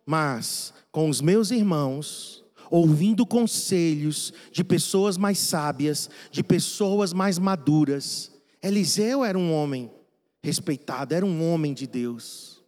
mas 0.05 0.75
com 0.91 1.09
os 1.09 1.21
meus 1.21 1.51
irmãos, 1.51 2.45
ouvindo 2.71 3.25
conselhos 3.25 4.33
de 4.51 4.63
pessoas 4.63 5.17
mais 5.17 5.39
sábias, 5.39 6.11
de 6.31 6.43
pessoas 6.43 7.13
mais 7.13 7.39
maduras. 7.39 8.31
Eliseu 8.63 9.25
era 9.25 9.39
um 9.39 9.53
homem 9.53 9.91
respeitado, 10.43 11.15
era 11.15 11.25
um 11.25 11.53
homem 11.53 11.73
de 11.73 11.87
Deus. 11.87 12.63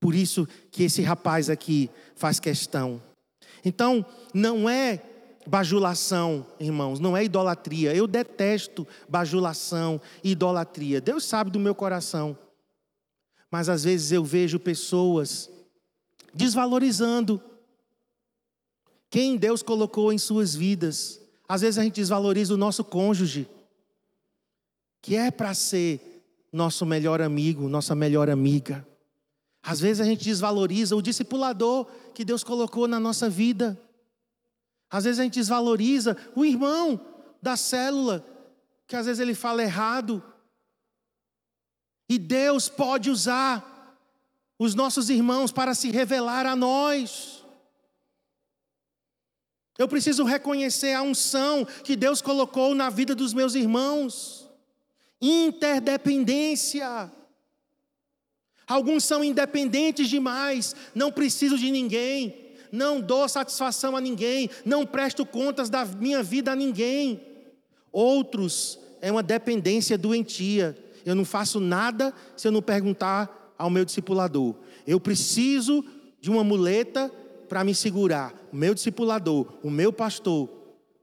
Por 0.00 0.14
isso 0.14 0.46
que 0.70 0.82
esse 0.82 1.02
rapaz 1.02 1.48
aqui 1.48 1.88
faz 2.14 2.40
questão. 2.40 3.00
Então, 3.64 4.04
não 4.32 4.68
é 4.68 5.00
bajulação, 5.46 6.46
irmãos, 6.58 6.98
não 6.98 7.16
é 7.16 7.24
idolatria. 7.24 7.94
Eu 7.94 8.06
detesto 8.06 8.86
bajulação 9.08 10.00
e 10.22 10.32
idolatria. 10.32 11.00
Deus 11.00 11.24
sabe 11.24 11.50
do 11.50 11.60
meu 11.60 11.74
coração. 11.74 12.36
Mas 13.50 13.68
às 13.68 13.84
vezes 13.84 14.10
eu 14.10 14.24
vejo 14.24 14.58
pessoas 14.58 15.50
desvalorizando 16.32 17.40
quem 19.08 19.36
Deus 19.36 19.62
colocou 19.62 20.12
em 20.12 20.18
suas 20.18 20.54
vidas. 20.54 21.20
Às 21.48 21.60
vezes 21.60 21.78
a 21.78 21.84
gente 21.84 21.94
desvaloriza 21.94 22.54
o 22.54 22.56
nosso 22.56 22.82
cônjuge, 22.82 23.48
que 25.00 25.14
é 25.14 25.30
para 25.30 25.54
ser 25.54 26.22
nosso 26.52 26.84
melhor 26.84 27.20
amigo, 27.20 27.68
nossa 27.68 27.94
melhor 27.94 28.28
amiga. 28.28 28.86
Às 29.64 29.80
vezes 29.80 30.02
a 30.02 30.04
gente 30.04 30.22
desvaloriza 30.22 30.94
o 30.94 31.00
discipulador 31.00 31.86
que 32.12 32.22
Deus 32.22 32.44
colocou 32.44 32.86
na 32.86 33.00
nossa 33.00 33.30
vida. 33.30 33.80
Às 34.90 35.04
vezes 35.04 35.18
a 35.18 35.22
gente 35.22 35.38
desvaloriza 35.38 36.14
o 36.36 36.44
irmão 36.44 37.00
da 37.40 37.56
célula, 37.56 38.22
que 38.86 38.94
às 38.94 39.06
vezes 39.06 39.20
ele 39.20 39.34
fala 39.34 39.62
errado. 39.62 40.22
E 42.06 42.18
Deus 42.18 42.68
pode 42.68 43.08
usar 43.08 43.98
os 44.58 44.74
nossos 44.74 45.08
irmãos 45.08 45.50
para 45.50 45.74
se 45.74 45.90
revelar 45.90 46.44
a 46.44 46.54
nós. 46.54 47.42
Eu 49.78 49.88
preciso 49.88 50.24
reconhecer 50.24 50.92
a 50.92 51.00
unção 51.00 51.64
que 51.64 51.96
Deus 51.96 52.20
colocou 52.20 52.74
na 52.74 52.90
vida 52.90 53.14
dos 53.14 53.32
meus 53.32 53.54
irmãos. 53.54 54.46
Interdependência. 55.22 57.10
Alguns 58.66 59.04
são 59.04 59.22
independentes 59.22 60.08
demais, 60.08 60.74
não 60.94 61.12
preciso 61.12 61.58
de 61.58 61.70
ninguém, 61.70 62.34
não 62.72 63.00
dou 63.00 63.28
satisfação 63.28 63.96
a 63.96 64.00
ninguém, 64.00 64.50
não 64.64 64.86
presto 64.86 65.24
contas 65.24 65.70
da 65.70 65.84
minha 65.84 66.22
vida 66.22 66.52
a 66.52 66.56
ninguém. 66.56 67.20
Outros 67.92 68.78
é 69.00 69.12
uma 69.12 69.22
dependência 69.22 69.96
doentia. 69.96 70.76
Eu 71.04 71.14
não 71.14 71.24
faço 71.24 71.60
nada 71.60 72.12
se 72.36 72.48
eu 72.48 72.52
não 72.52 72.62
perguntar 72.62 73.54
ao 73.58 73.70
meu 73.70 73.84
discipulador: 73.84 74.54
eu 74.86 74.98
preciso 74.98 75.84
de 76.20 76.30
uma 76.30 76.42
muleta 76.42 77.12
para 77.48 77.62
me 77.62 77.74
segurar. 77.74 78.34
O 78.52 78.56
meu 78.56 78.74
discipulador, 78.74 79.46
o 79.62 79.70
meu 79.70 79.92
pastor. 79.92 80.48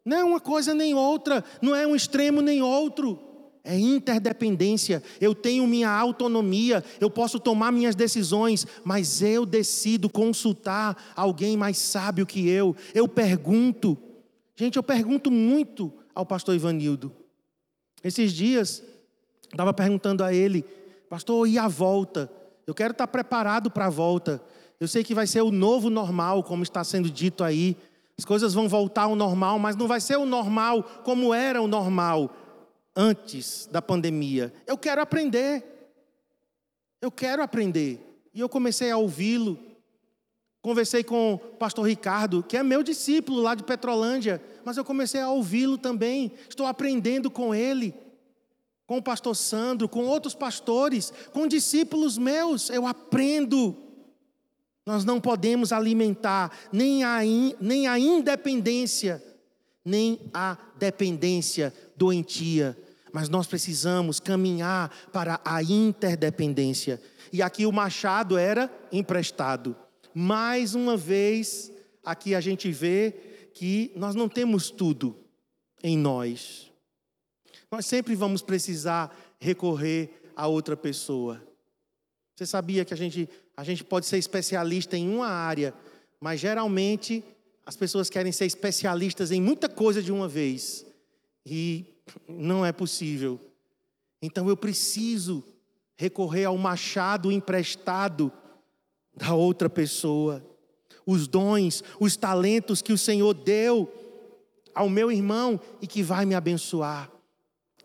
Não 0.04 0.18
é 0.18 0.24
uma 0.24 0.40
coisa 0.40 0.74
nem 0.74 0.96
outra, 0.96 1.44
não 1.62 1.76
é 1.76 1.86
um 1.86 1.96
extremo 1.96 2.42
nem 2.42 2.62
outro. 2.62 3.31
É 3.64 3.78
interdependência. 3.78 5.04
Eu 5.20 5.36
tenho 5.36 5.68
minha 5.68 5.90
autonomia, 5.90 6.84
eu 7.00 7.10
posso 7.10 7.40
tomar 7.40 7.72
minhas 7.72 7.96
decisões, 7.96 8.66
mas 8.84 9.22
eu 9.22 9.46
decido 9.46 10.10
consultar 10.10 11.14
alguém 11.16 11.56
mais 11.56 11.78
sábio 11.78 12.26
que 12.26 12.50
eu. 12.50 12.76
Eu 12.94 13.08
pergunto. 13.08 13.98
Gente, 14.56 14.78
eu 14.78 14.84
pergunto 14.84 15.30
muito 15.30 15.94
ao 16.16 16.26
pastor 16.26 16.56
Ivanildo. 16.56 17.12
Esses 18.04 18.34
dias, 18.34 18.84
estava 19.52 19.74
perguntando 19.74 20.24
a 20.24 20.34
ele, 20.34 20.66
pastor, 21.08 21.48
e 21.48 21.60
a 21.60 21.68
volta? 21.68 22.32
Eu 22.66 22.74
quero 22.74 22.94
estar 22.94 23.08
preparado 23.08 23.70
para 23.70 23.86
a 23.86 23.90
volta. 23.90 24.42
Eu 24.80 24.88
sei 24.88 25.04
que 25.04 25.14
vai 25.14 25.28
ser 25.28 25.42
o 25.42 25.52
novo 25.52 25.92
normal, 25.92 26.44
como 26.44 26.64
está 26.64 26.84
sendo 26.84 27.12
dito 27.12 27.44
aí. 27.44 27.78
As 28.18 28.26
coisas 28.26 28.56
vão 28.56 28.68
voltar 28.68 29.04
ao 29.04 29.16
normal, 29.16 29.60
mas 29.60 29.76
não 29.76 29.88
vai 29.88 30.02
ser 30.02 30.18
o 30.18 30.26
normal 30.26 30.82
como 31.04 31.32
era 31.32 31.62
o 31.62 31.68
normal 31.68 32.36
antes 32.96 33.68
da 33.72 33.82
pandemia. 33.82 34.54
Eu 34.66 34.78
quero 34.78 35.02
aprender. 35.02 35.64
Eu 37.02 37.12
quero 37.12 37.42
aprender. 37.42 38.00
E 38.34 38.40
eu 38.40 38.50
comecei 38.50 38.92
a 38.92 38.98
ouvi-lo. 38.98 39.60
Conversei 40.62 41.04
com 41.04 41.34
o 41.34 41.38
pastor 41.38 41.88
Ricardo, 41.88 42.44
que 42.44 42.56
é 42.56 42.62
meu 42.62 42.84
discípulo 42.84 43.42
lá 43.42 43.56
de 43.56 43.64
Petrolândia, 43.64 44.40
mas 44.64 44.78
eu 44.78 44.86
comecei 44.86 45.20
a 45.20 45.30
ouvi-lo 45.30 45.78
também. 45.78 46.32
Estou 46.48 46.68
aprendendo 46.68 47.32
com 47.32 47.54
ele 47.56 47.96
com 48.92 48.98
o 48.98 49.02
pastor 49.02 49.34
Sandro, 49.38 49.88
com 49.88 50.04
outros 50.04 50.36
pastores, 50.36 51.14
com 51.32 51.48
discípulos 51.48 52.18
meus, 52.18 52.70
eu 52.70 52.86
aprendo. 52.86 53.74
Nós 54.86 55.06
não 55.06 55.22
podemos 55.22 55.72
alimentar 55.72 56.52
nem 56.74 57.02
a, 57.02 57.24
in, 57.24 57.56
nem 57.62 57.88
a 57.88 57.98
independência, 57.98 59.24
nem 59.84 60.20
a 60.34 60.58
dependência 60.78 61.74
doentia, 61.96 62.78
mas 63.12 63.30
nós 63.30 63.48
precisamos 63.48 64.20
caminhar 64.20 64.90
para 65.12 65.40
a 65.44 65.62
interdependência. 65.62 67.02
E 67.32 67.42
aqui 67.42 67.66
o 67.66 67.72
machado 67.72 68.38
era 68.38 68.72
emprestado. 68.92 69.76
Mais 70.14 70.76
uma 70.76 70.96
vez, 70.96 71.72
aqui 72.04 72.36
a 72.36 72.42
gente 72.42 72.72
vê 72.72 73.14
que 73.54 73.92
nós 73.96 74.16
não 74.16 74.30
temos 74.30 74.70
tudo 74.70 75.18
em 75.84 75.98
nós. 75.98 76.72
Nós 77.72 77.86
sempre 77.86 78.16
vamos 78.16 78.42
precisar 78.42 79.16
recorrer 79.40 80.22
a 80.36 80.48
outra 80.48 80.76
pessoa. 80.76 81.42
Você 82.36 82.46
sabia 82.46 82.84
que 82.84 82.94
a 82.94 82.98
gente, 82.98 83.30
a 83.56 83.64
gente 83.64 83.84
pode 83.84 84.06
ser 84.06 84.18
especialista 84.18 84.98
em 84.98 85.14
uma 85.14 85.28
área, 85.28 85.74
mas 86.20 86.40
geralmente 86.40 87.24
as 87.72 87.78
pessoas 87.78 88.10
querem 88.10 88.34
ser 88.34 88.46
especialistas 88.46 89.32
em 89.32 89.42
muita 89.42 89.70
coisa 89.70 90.04
de 90.04 90.12
uma 90.12 90.28
vez. 90.28 90.86
E 91.46 91.86
não 92.28 92.66
é 92.66 92.74
possível. 92.74 93.40
Então 94.22 94.50
eu 94.50 94.58
preciso 94.58 95.42
recorrer 95.96 96.44
ao 96.44 96.58
machado 96.58 97.32
emprestado 97.32 98.30
da 99.16 99.34
outra 99.34 99.70
pessoa. 99.70 100.46
Os 101.06 101.30
dons, 101.30 101.82
os 101.98 102.18
talentos 102.18 102.82
que 102.82 102.92
o 102.92 102.98
Senhor 102.98 103.34
deu 103.34 103.90
ao 104.76 104.90
meu 104.90 105.10
irmão 105.10 105.58
e 105.82 105.88
que 105.88 106.04
vai 106.04 106.26
me 106.26 106.36
abençoar. 106.36 107.10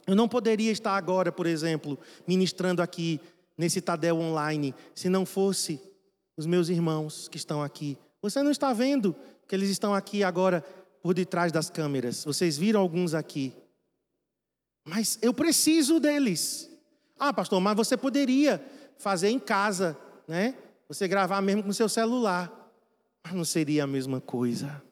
Eu 0.05 0.17
não 0.17 0.29
poderia 0.29 0.73
estar 0.73 0.97
agora, 0.97 1.31
por 1.31 1.47
exemplo, 1.47 1.97
ministrando 2.27 2.83
aqui 2.83 3.21
nesse 3.57 3.81
Tadel 3.81 4.19
online, 4.19 4.75
se 4.97 5.09
não 5.09 5.25
fosse 5.25 5.81
os 6.37 6.45
meus 6.45 6.69
irmãos 6.71 7.29
que 7.29 7.37
estão 7.37 7.63
aqui. 7.63 7.97
Você 8.21 8.43
não 8.43 8.51
está 8.51 8.73
vendo 8.73 9.15
que 9.47 9.55
eles 9.55 9.71
estão 9.71 9.95
aqui 9.95 10.23
agora 10.23 10.65
por 11.03 11.15
detrás 11.15 11.53
das 11.53 11.71
câmeras. 11.71 12.25
Vocês 12.25 12.59
viram 12.59 12.81
alguns 12.81 13.15
aqui. 13.15 13.53
Mas 14.85 15.19
eu 15.23 15.33
preciso 15.33 16.01
deles. 16.01 16.71
Ah, 17.19 17.33
pastor, 17.33 17.61
mas 17.61 17.77
você 17.77 17.97
poderia 17.97 18.65
fazer 18.99 19.29
em 19.29 19.39
casa, 19.39 19.97
né? 20.27 20.55
Você 20.89 21.09
gravar 21.09 21.41
mesmo 21.41 21.63
com 21.63 21.73
seu 21.73 21.89
celular. 21.89 22.53
Mas 23.25 23.35
não 23.35 23.45
seria 23.45 23.85
a 23.85 23.87
mesma 23.87 24.21
coisa. 24.21 24.83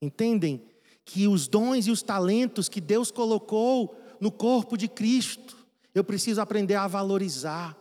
Entendem? 0.00 0.62
Que 1.04 1.28
os 1.28 1.46
dons 1.46 1.86
e 1.86 1.90
os 1.90 2.02
talentos 2.02 2.68
que 2.68 2.80
Deus 2.80 3.10
colocou 3.10 3.96
no 4.20 4.30
corpo 4.30 4.76
de 4.76 4.86
Cristo, 4.86 5.56
eu 5.94 6.04
preciso 6.04 6.40
aprender 6.40 6.74
a 6.74 6.86
valorizar, 6.86 7.76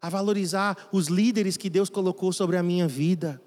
a 0.00 0.08
valorizar 0.08 0.88
os 0.92 1.06
líderes 1.06 1.56
que 1.56 1.70
Deus 1.70 1.88
colocou 1.88 2.32
sobre 2.32 2.56
a 2.56 2.62
minha 2.62 2.88
vida. 2.88 3.40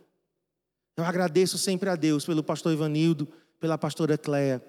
Eu 0.98 1.04
agradeço 1.04 1.58
sempre 1.58 1.90
a 1.90 1.96
Deus 1.96 2.26
pelo 2.26 2.44
pastor 2.44 2.74
Ivanildo, 2.74 3.28
pela 3.60 3.78
pastora 3.78 4.18
Cléia. 4.18 4.64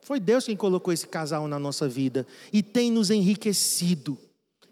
Foi 0.00 0.18
Deus 0.18 0.44
quem 0.44 0.56
colocou 0.56 0.92
esse 0.92 1.06
casal 1.06 1.46
na 1.46 1.58
nossa 1.58 1.88
vida 1.88 2.26
e 2.52 2.62
tem 2.62 2.90
nos 2.90 3.10
enriquecido. 3.10 4.18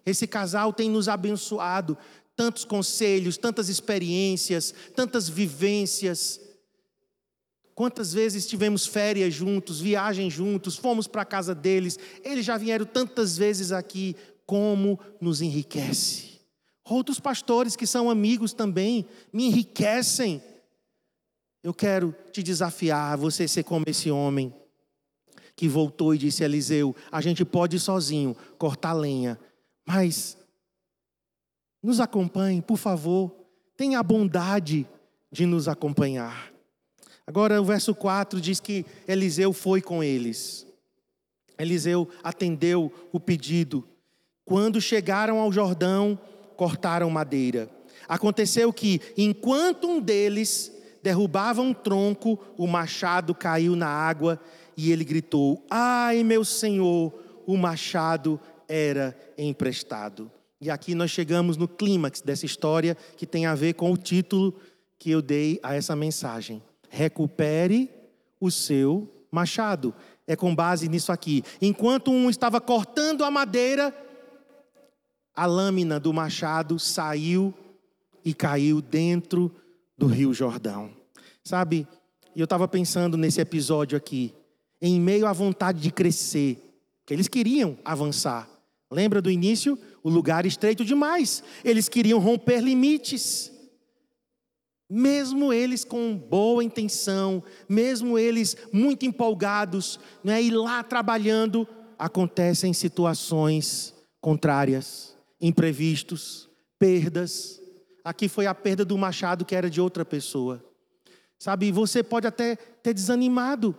Esse 0.05 0.27
casal 0.27 0.73
tem 0.73 0.91
nos 0.91 1.09
abençoado, 1.09 1.97
tantos 2.35 2.65
conselhos, 2.65 3.37
tantas 3.37 3.69
experiências, 3.69 4.75
tantas 4.95 5.29
vivências. 5.29 6.41
Quantas 7.75 8.13
vezes 8.13 8.47
tivemos 8.47 8.87
férias 8.87 9.33
juntos, 9.33 9.81
viagem 9.81 10.29
juntos, 10.29 10.77
fomos 10.77 11.07
para 11.07 11.23
a 11.23 11.27
casa 11.27 11.55
deles, 11.55 11.99
eles 12.25 12.45
já 12.45 12.57
vieram 12.57 12.85
tantas 12.85 13.37
vezes 13.37 13.73
aqui, 13.73 14.17
como 14.45 14.99
nos 15.21 15.41
enriquece. 15.41 16.41
Outros 16.85 17.21
pastores 17.21 17.77
que 17.77 17.87
são 17.87 18.11
amigos 18.11 18.53
também 18.53 19.07
me 19.33 19.47
enriquecem. 19.47 20.43
Eu 21.63 21.75
quero 21.75 22.15
te 22.33 22.43
desafiar 22.43 23.17
você 23.19 23.47
ser 23.47 23.65
como 23.65 23.85
esse 23.87 24.11
homem 24.11 24.55
que 25.55 25.69
voltou 25.69 26.15
e 26.15 26.19
disse 26.19 26.43
a 26.43 26.47
Eliseu: 26.47 26.97
A 27.13 27.21
gente 27.21 27.45
pode 27.45 27.77
ir 27.77 27.81
sozinho 27.81 28.35
cortar 28.57 28.95
lenha, 28.95 29.39
mas 29.85 30.39
nos 31.83 32.01
acompanhe, 32.01 32.63
por 32.63 32.79
favor. 32.79 33.35
Tenha 33.77 33.99
a 33.99 34.03
bondade 34.03 34.87
de 35.31 35.47
nos 35.47 35.69
acompanhar. 35.69 36.53
Agora, 37.27 37.61
o 37.61 37.65
verso 37.65 37.95
4 37.95 38.41
diz 38.41 38.59
que 38.59 38.85
Eliseu 39.07 39.53
foi 39.53 39.81
com 39.81 40.03
eles. 40.03 40.67
Eliseu 41.59 42.09
atendeu 42.23 42.93
o 43.13 43.21
pedido. 43.21 43.87
Quando 44.45 44.81
chegaram 44.81 45.39
ao 45.39 45.53
Jordão, 45.53 46.19
cortaram 46.57 47.09
madeira. 47.11 47.71
Aconteceu 48.09 48.73
que, 48.73 49.01
enquanto 49.17 49.87
um 49.87 50.01
deles 50.01 50.73
derrubava 51.03 51.61
um 51.63 51.73
tronco, 51.73 52.39
o 52.57 52.67
machado 52.67 53.35
caiu 53.35 53.75
na 53.75 53.89
água 53.89 54.41
e 54.77 54.93
ele 54.93 55.05
gritou: 55.05 55.65
Ai, 55.71 56.23
meu 56.23 56.45
senhor, 56.45 57.13
o 57.47 57.57
machado 57.57 58.41
era 58.69 59.17
emprestado. 59.37 60.31
E 60.61 60.71
aqui 60.71 60.95
nós 60.95 61.11
chegamos 61.11 61.57
no 61.57 61.67
clímax 61.67 62.21
dessa 62.21 62.45
história 62.45 62.97
que 63.17 63.27
tem 63.27 63.47
a 63.47 63.55
ver 63.55 63.75
com 63.75 63.91
o 63.93 63.97
título 63.97 64.55
que 64.99 65.11
eu 65.11 65.23
dei 65.23 65.59
a 65.63 65.75
essa 65.75 65.97
mensagem: 65.97 66.63
Recupere 66.89 67.91
o 68.39 68.51
seu 68.51 69.27
machado. 69.31 69.95
É 70.27 70.37
com 70.37 70.55
base 70.55 70.89
nisso 70.89 71.11
aqui. 71.11 71.43
Enquanto 71.61 72.13
um 72.13 72.31
estava 72.31 72.61
cortando 72.61 73.25
a 73.25 73.31
madeira, 73.31 73.95
a 75.35 75.47
lâmina 75.47 75.99
do 75.99 76.13
machado 76.13 76.79
saiu 76.79 77.53
e 78.25 78.35
caiu 78.35 78.81
dentro 78.81 79.51
do 80.01 80.07
Rio 80.07 80.33
Jordão. 80.33 80.91
Sabe, 81.45 81.87
eu 82.35 82.45
estava 82.45 82.67
pensando 82.67 83.19
nesse 83.19 83.39
episódio 83.39 83.99
aqui 83.99 84.35
em 84.81 84.99
meio 84.99 85.27
à 85.27 85.33
vontade 85.33 85.79
de 85.79 85.91
crescer, 85.91 86.57
que 87.05 87.13
eles 87.13 87.29
queriam 87.29 87.79
avançar. 87.85 88.49
Lembra 88.91 89.21
do 89.21 89.31
início? 89.31 89.79
O 90.03 90.09
lugar 90.09 90.47
estreito 90.47 90.87
demais. 90.87 91.45
Eles 91.63 91.87
queriam 91.87 92.19
romper 92.19 92.61
limites. 92.61 93.53
Mesmo 94.89 95.53
eles 95.53 95.85
com 95.85 96.17
boa 96.17 96.65
intenção, 96.65 97.43
mesmo 97.69 98.19
eles 98.19 98.57
muito 98.73 99.05
empolgados, 99.05 100.01
né, 100.25 100.43
e 100.43 100.51
lá 100.51 100.83
trabalhando, 100.83 101.69
acontecem 101.99 102.73
situações 102.73 103.95
contrárias, 104.19 105.15
imprevistos, 105.39 106.49
perdas. 106.79 107.60
Aqui 108.05 108.29
foi 108.29 108.47
a 108.47 108.55
perda 108.55 108.85
do 108.85 108.97
machado 108.97 109.45
que 109.45 109.55
era 109.55 109.69
de 109.69 109.81
outra 109.81 110.05
pessoa. 110.05 110.65
Sabe, 111.39 111.73
você 111.73 112.03
pode 112.03 112.27
até 112.27 112.57
ter 112.57 112.93
desanimado, 112.93 113.75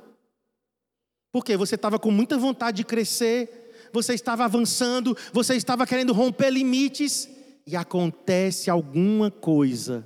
porque 1.31 1.55
você 1.55 1.75
estava 1.75 1.99
com 1.99 2.11
muita 2.11 2.37
vontade 2.37 2.77
de 2.77 2.83
crescer, 2.83 3.89
você 3.93 4.13
estava 4.13 4.45
avançando, 4.45 5.15
você 5.31 5.55
estava 5.55 5.85
querendo 5.85 6.13
romper 6.13 6.49
limites 6.49 7.29
e 7.65 7.75
acontece 7.75 8.69
alguma 8.69 9.29
coisa 9.29 10.05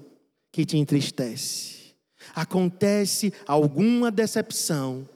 que 0.52 0.66
te 0.66 0.78
entristece. 0.78 1.96
Acontece 2.34 3.34
alguma 3.48 4.12
decepção, 4.12 5.08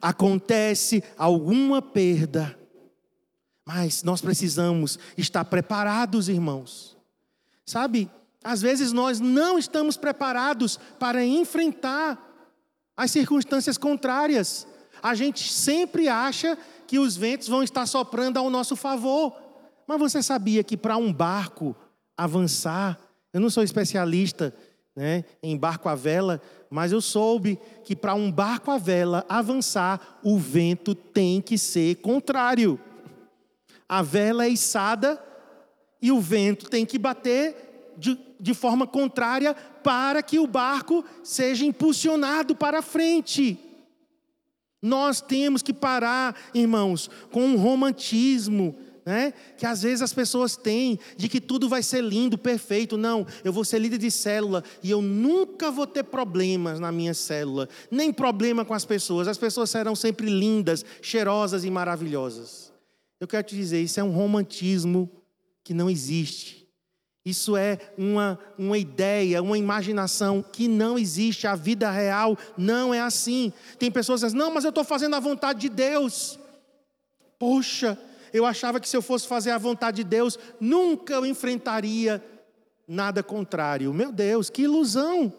acontece 0.00 1.02
alguma 1.16 1.80
perda. 1.80 2.58
Mas 3.64 4.02
nós 4.02 4.20
precisamos 4.20 4.98
estar 5.16 5.44
preparados, 5.44 6.28
irmãos. 6.28 6.96
Sabe, 7.66 8.10
às 8.42 8.62
vezes 8.62 8.92
nós 8.92 9.20
não 9.20 9.58
estamos 9.58 9.96
preparados 9.96 10.78
para 10.98 11.24
enfrentar 11.24 12.18
as 12.96 13.10
circunstâncias 13.10 13.76
contrárias 13.78 14.66
a 15.02 15.14
gente 15.14 15.52
sempre 15.52 16.08
acha 16.08 16.58
que 16.86 16.98
os 16.98 17.16
ventos 17.16 17.48
vão 17.48 17.62
estar 17.62 17.86
soprando 17.86 18.38
ao 18.38 18.50
nosso 18.50 18.76
favor. 18.76 19.34
Mas 19.86 19.98
você 19.98 20.22
sabia 20.22 20.62
que 20.64 20.76
para 20.76 20.96
um 20.96 21.12
barco 21.12 21.74
avançar, 22.16 22.98
eu 23.32 23.40
não 23.40 23.50
sou 23.50 23.62
especialista 23.62 24.54
né, 24.94 25.24
em 25.42 25.56
barco 25.56 25.88
à 25.88 25.94
vela, 25.94 26.42
mas 26.68 26.92
eu 26.92 27.00
soube 27.00 27.58
que 27.84 27.94
para 27.94 28.14
um 28.14 28.30
barco 28.30 28.70
à 28.70 28.78
vela 28.78 29.24
avançar, 29.28 30.18
o 30.22 30.36
vento 30.38 30.94
tem 30.94 31.40
que 31.40 31.56
ser 31.56 31.96
contrário. 31.96 32.78
A 33.88 34.02
vela 34.02 34.44
é 34.44 34.48
içada 34.48 35.22
e 36.02 36.12
o 36.12 36.20
vento 36.20 36.68
tem 36.68 36.84
que 36.84 36.98
bater 36.98 37.67
de, 37.98 38.18
de 38.40 38.54
forma 38.54 38.86
contrária 38.86 39.54
para 39.54 40.22
que 40.22 40.38
o 40.38 40.46
barco 40.46 41.04
seja 41.22 41.64
impulsionado 41.64 42.54
para 42.54 42.80
frente. 42.80 43.58
Nós 44.80 45.20
temos 45.20 45.60
que 45.60 45.72
parar, 45.72 46.36
irmãos, 46.54 47.10
com 47.32 47.44
um 47.44 47.56
romantismo, 47.56 48.76
né? 49.08 49.32
Que 49.56 49.64
às 49.64 49.82
vezes 49.82 50.02
as 50.02 50.12
pessoas 50.12 50.54
têm 50.54 51.00
de 51.16 51.30
que 51.30 51.40
tudo 51.40 51.66
vai 51.66 51.82
ser 51.82 52.02
lindo, 52.02 52.36
perfeito. 52.36 52.98
Não, 52.98 53.26
eu 53.42 53.50
vou 53.50 53.64
ser 53.64 53.78
líder 53.78 53.96
de 53.96 54.10
célula 54.10 54.62
e 54.82 54.90
eu 54.90 55.00
nunca 55.00 55.70
vou 55.70 55.86
ter 55.86 56.04
problemas 56.04 56.78
na 56.78 56.92
minha 56.92 57.14
célula, 57.14 57.70
nem 57.90 58.12
problema 58.12 58.66
com 58.66 58.74
as 58.74 58.84
pessoas. 58.84 59.26
As 59.26 59.38
pessoas 59.38 59.70
serão 59.70 59.96
sempre 59.96 60.28
lindas, 60.28 60.84
cheirosas 61.00 61.64
e 61.64 61.70
maravilhosas. 61.70 62.70
Eu 63.18 63.26
quero 63.26 63.46
te 63.46 63.56
dizer, 63.56 63.80
isso 63.80 63.98
é 63.98 64.02
um 64.04 64.12
romantismo 64.12 65.10
que 65.64 65.72
não 65.72 65.88
existe. 65.88 66.67
Isso 67.28 67.58
é 67.58 67.78
uma, 67.98 68.38
uma 68.56 68.78
ideia, 68.78 69.42
uma 69.42 69.58
imaginação 69.58 70.42
que 70.42 70.66
não 70.66 70.98
existe. 70.98 71.46
A 71.46 71.54
vida 71.54 71.90
real 71.90 72.38
não 72.56 72.94
é 72.94 73.00
assim. 73.00 73.52
Tem 73.78 73.90
pessoas 73.90 74.22
que 74.22 74.28
dizem, 74.28 74.38
não, 74.38 74.50
mas 74.50 74.64
eu 74.64 74.70
estou 74.70 74.82
fazendo 74.82 75.14
a 75.14 75.20
vontade 75.20 75.60
de 75.60 75.68
Deus. 75.68 76.38
Poxa, 77.38 77.98
eu 78.32 78.46
achava 78.46 78.80
que 78.80 78.88
se 78.88 78.96
eu 78.96 79.02
fosse 79.02 79.28
fazer 79.28 79.50
a 79.50 79.58
vontade 79.58 79.98
de 79.98 80.04
Deus, 80.04 80.38
nunca 80.58 81.12
eu 81.12 81.26
enfrentaria 81.26 82.24
nada 82.86 83.22
contrário. 83.22 83.92
Meu 83.92 84.10
Deus, 84.10 84.48
que 84.48 84.62
ilusão! 84.62 85.30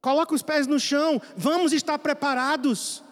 Coloca 0.00 0.34
os 0.34 0.42
pés 0.42 0.66
no 0.66 0.80
chão, 0.80 1.20
vamos 1.36 1.74
estar 1.74 1.98
preparados. 1.98 3.04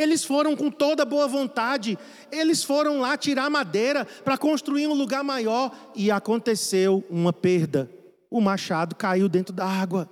Eles 0.00 0.24
foram 0.24 0.56
com 0.56 0.70
toda 0.70 1.04
boa 1.04 1.28
vontade, 1.28 1.98
eles 2.32 2.64
foram 2.64 3.00
lá 3.00 3.18
tirar 3.18 3.50
madeira 3.50 4.06
para 4.24 4.38
construir 4.38 4.86
um 4.86 4.94
lugar 4.94 5.22
maior 5.22 5.70
e 5.94 6.10
aconteceu 6.10 7.04
uma 7.10 7.34
perda. 7.34 7.90
O 8.30 8.40
machado 8.40 8.94
caiu 8.94 9.28
dentro 9.28 9.54
da 9.54 9.66
água. 9.66 10.08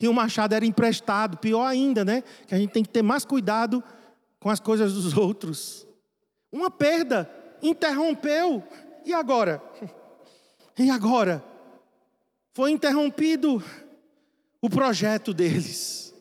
E 0.00 0.08
o 0.08 0.14
machado 0.14 0.54
era 0.54 0.64
emprestado, 0.64 1.36
pior 1.36 1.66
ainda, 1.66 2.02
né? 2.02 2.22
Que 2.46 2.54
a 2.54 2.58
gente 2.58 2.70
tem 2.70 2.82
que 2.82 2.88
ter 2.88 3.02
mais 3.02 3.26
cuidado 3.26 3.84
com 4.40 4.48
as 4.48 4.58
coisas 4.58 4.94
dos 4.94 5.12
outros. 5.18 5.86
Uma 6.50 6.70
perda 6.70 7.30
interrompeu. 7.62 8.64
E 9.04 9.12
agora? 9.12 9.62
E 10.78 10.88
agora? 10.88 11.44
Foi 12.54 12.70
interrompido 12.70 13.62
o 14.62 14.70
projeto 14.70 15.34
deles. 15.34 16.14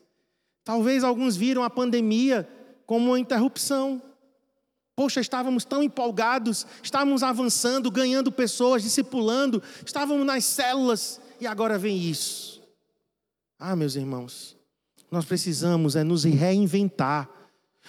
Talvez 0.66 1.02
alguns 1.02 1.38
viram 1.38 1.64
a 1.64 1.70
pandemia 1.70 2.46
como 2.86 3.08
uma 3.08 3.20
interrupção. 3.20 4.02
Poxa, 4.96 5.20
estávamos 5.20 5.66
tão 5.66 5.84
empolgados, 5.84 6.66
estávamos 6.82 7.22
avançando, 7.22 7.92
ganhando 7.92 8.32
pessoas, 8.32 8.84
discipulando, 8.84 9.62
estávamos 9.86 10.26
nas 10.26 10.46
células 10.46 11.20
e 11.40 11.46
agora 11.46 11.78
vem 11.78 11.98
isso. 11.98 12.62
Ah, 13.60 13.76
meus 13.76 13.96
irmãos, 13.96 14.56
nós 15.12 15.26
precisamos 15.26 15.96
é 15.96 16.04
nos 16.04 16.24
reinventar, 16.24 17.30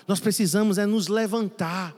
nós 0.06 0.18
precisamos 0.18 0.78
é 0.78 0.86
nos 0.86 1.08
levantar, 1.08 1.94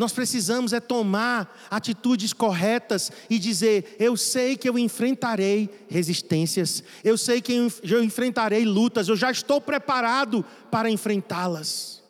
nós 0.00 0.14
precisamos 0.14 0.72
é 0.72 0.80
tomar 0.80 1.54
atitudes 1.68 2.32
corretas 2.32 3.12
e 3.28 3.38
dizer: 3.38 3.96
eu 3.98 4.16
sei 4.16 4.56
que 4.56 4.66
eu 4.66 4.78
enfrentarei 4.78 5.68
resistências, 5.90 6.82
eu 7.04 7.18
sei 7.18 7.42
que 7.42 7.52
eu 7.82 8.02
enfrentarei 8.02 8.64
lutas, 8.64 9.08
eu 9.08 9.14
já 9.16 9.30
estou 9.30 9.60
preparado 9.60 10.42
para 10.70 10.88
enfrentá-las. 10.88 12.02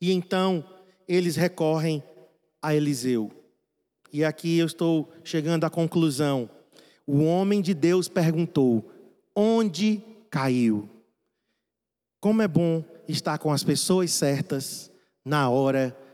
E 0.00 0.10
então 0.10 0.64
eles 1.06 1.36
recorrem 1.36 2.02
a 2.62 2.74
Eliseu. 2.74 3.30
E 4.10 4.24
aqui 4.24 4.56
eu 4.56 4.64
estou 4.64 5.12
chegando 5.22 5.64
à 5.64 5.70
conclusão. 5.70 6.48
O 7.06 7.24
homem 7.24 7.60
de 7.60 7.74
Deus 7.74 8.08
perguntou: 8.08 8.90
onde 9.36 10.02
caiu? 10.30 10.88
Como 12.22 12.40
é 12.40 12.48
bom 12.48 12.82
estar 13.06 13.36
com 13.36 13.52
as 13.52 13.62
pessoas 13.62 14.12
certas 14.12 14.90
na 15.22 15.50
hora 15.50 15.90
certa. 15.90 16.09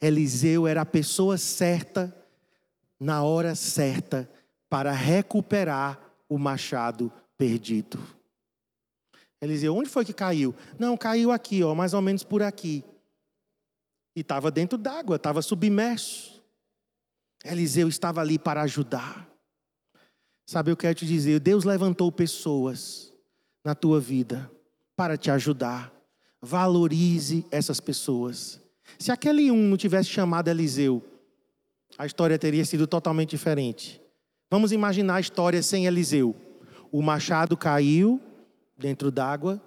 Eliseu 0.00 0.66
era 0.66 0.82
a 0.82 0.86
pessoa 0.86 1.38
certa, 1.38 2.14
na 2.98 3.22
hora 3.22 3.54
certa, 3.54 4.30
para 4.68 4.92
recuperar 4.92 6.00
o 6.28 6.38
machado 6.38 7.12
perdido. 7.36 7.98
Eliseu, 9.40 9.74
onde 9.76 9.88
foi 9.88 10.04
que 10.04 10.12
caiu? 10.12 10.54
Não, 10.78 10.96
caiu 10.96 11.30
aqui, 11.30 11.62
ó, 11.62 11.74
mais 11.74 11.94
ou 11.94 12.02
menos 12.02 12.22
por 12.24 12.42
aqui. 12.42 12.84
E 14.14 14.20
estava 14.20 14.50
dentro 14.50 14.78
d'água, 14.78 15.16
estava 15.16 15.42
submerso. 15.42 16.42
Eliseu 17.44 17.88
estava 17.88 18.20
ali 18.20 18.38
para 18.38 18.62
ajudar. 18.62 19.28
Sabe, 20.46 20.70
eu 20.70 20.76
quero 20.76 20.94
te 20.94 21.06
dizer, 21.06 21.40
Deus 21.40 21.64
levantou 21.64 22.10
pessoas 22.10 23.12
na 23.64 23.74
tua 23.74 24.00
vida 24.00 24.50
para 24.96 25.16
te 25.16 25.30
ajudar. 25.30 25.92
Valorize 26.46 27.44
essas 27.50 27.80
pessoas. 27.80 28.60
Se 28.96 29.10
aquele 29.10 29.50
um 29.50 29.68
não 29.68 29.76
tivesse 29.76 30.10
chamado 30.10 30.46
Eliseu, 30.46 31.02
a 31.98 32.06
história 32.06 32.38
teria 32.38 32.64
sido 32.64 32.86
totalmente 32.86 33.30
diferente. 33.30 34.00
Vamos 34.48 34.70
imaginar 34.70 35.16
a 35.16 35.20
história 35.20 35.60
sem 35.60 35.86
Eliseu. 35.86 36.36
O 36.92 37.02
machado 37.02 37.56
caiu 37.56 38.20
dentro 38.78 39.10
d'água, 39.10 39.60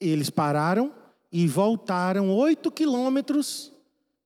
eles 0.00 0.30
pararam 0.30 0.94
e 1.30 1.46
voltaram 1.46 2.30
oito 2.30 2.70
quilômetros 2.72 3.70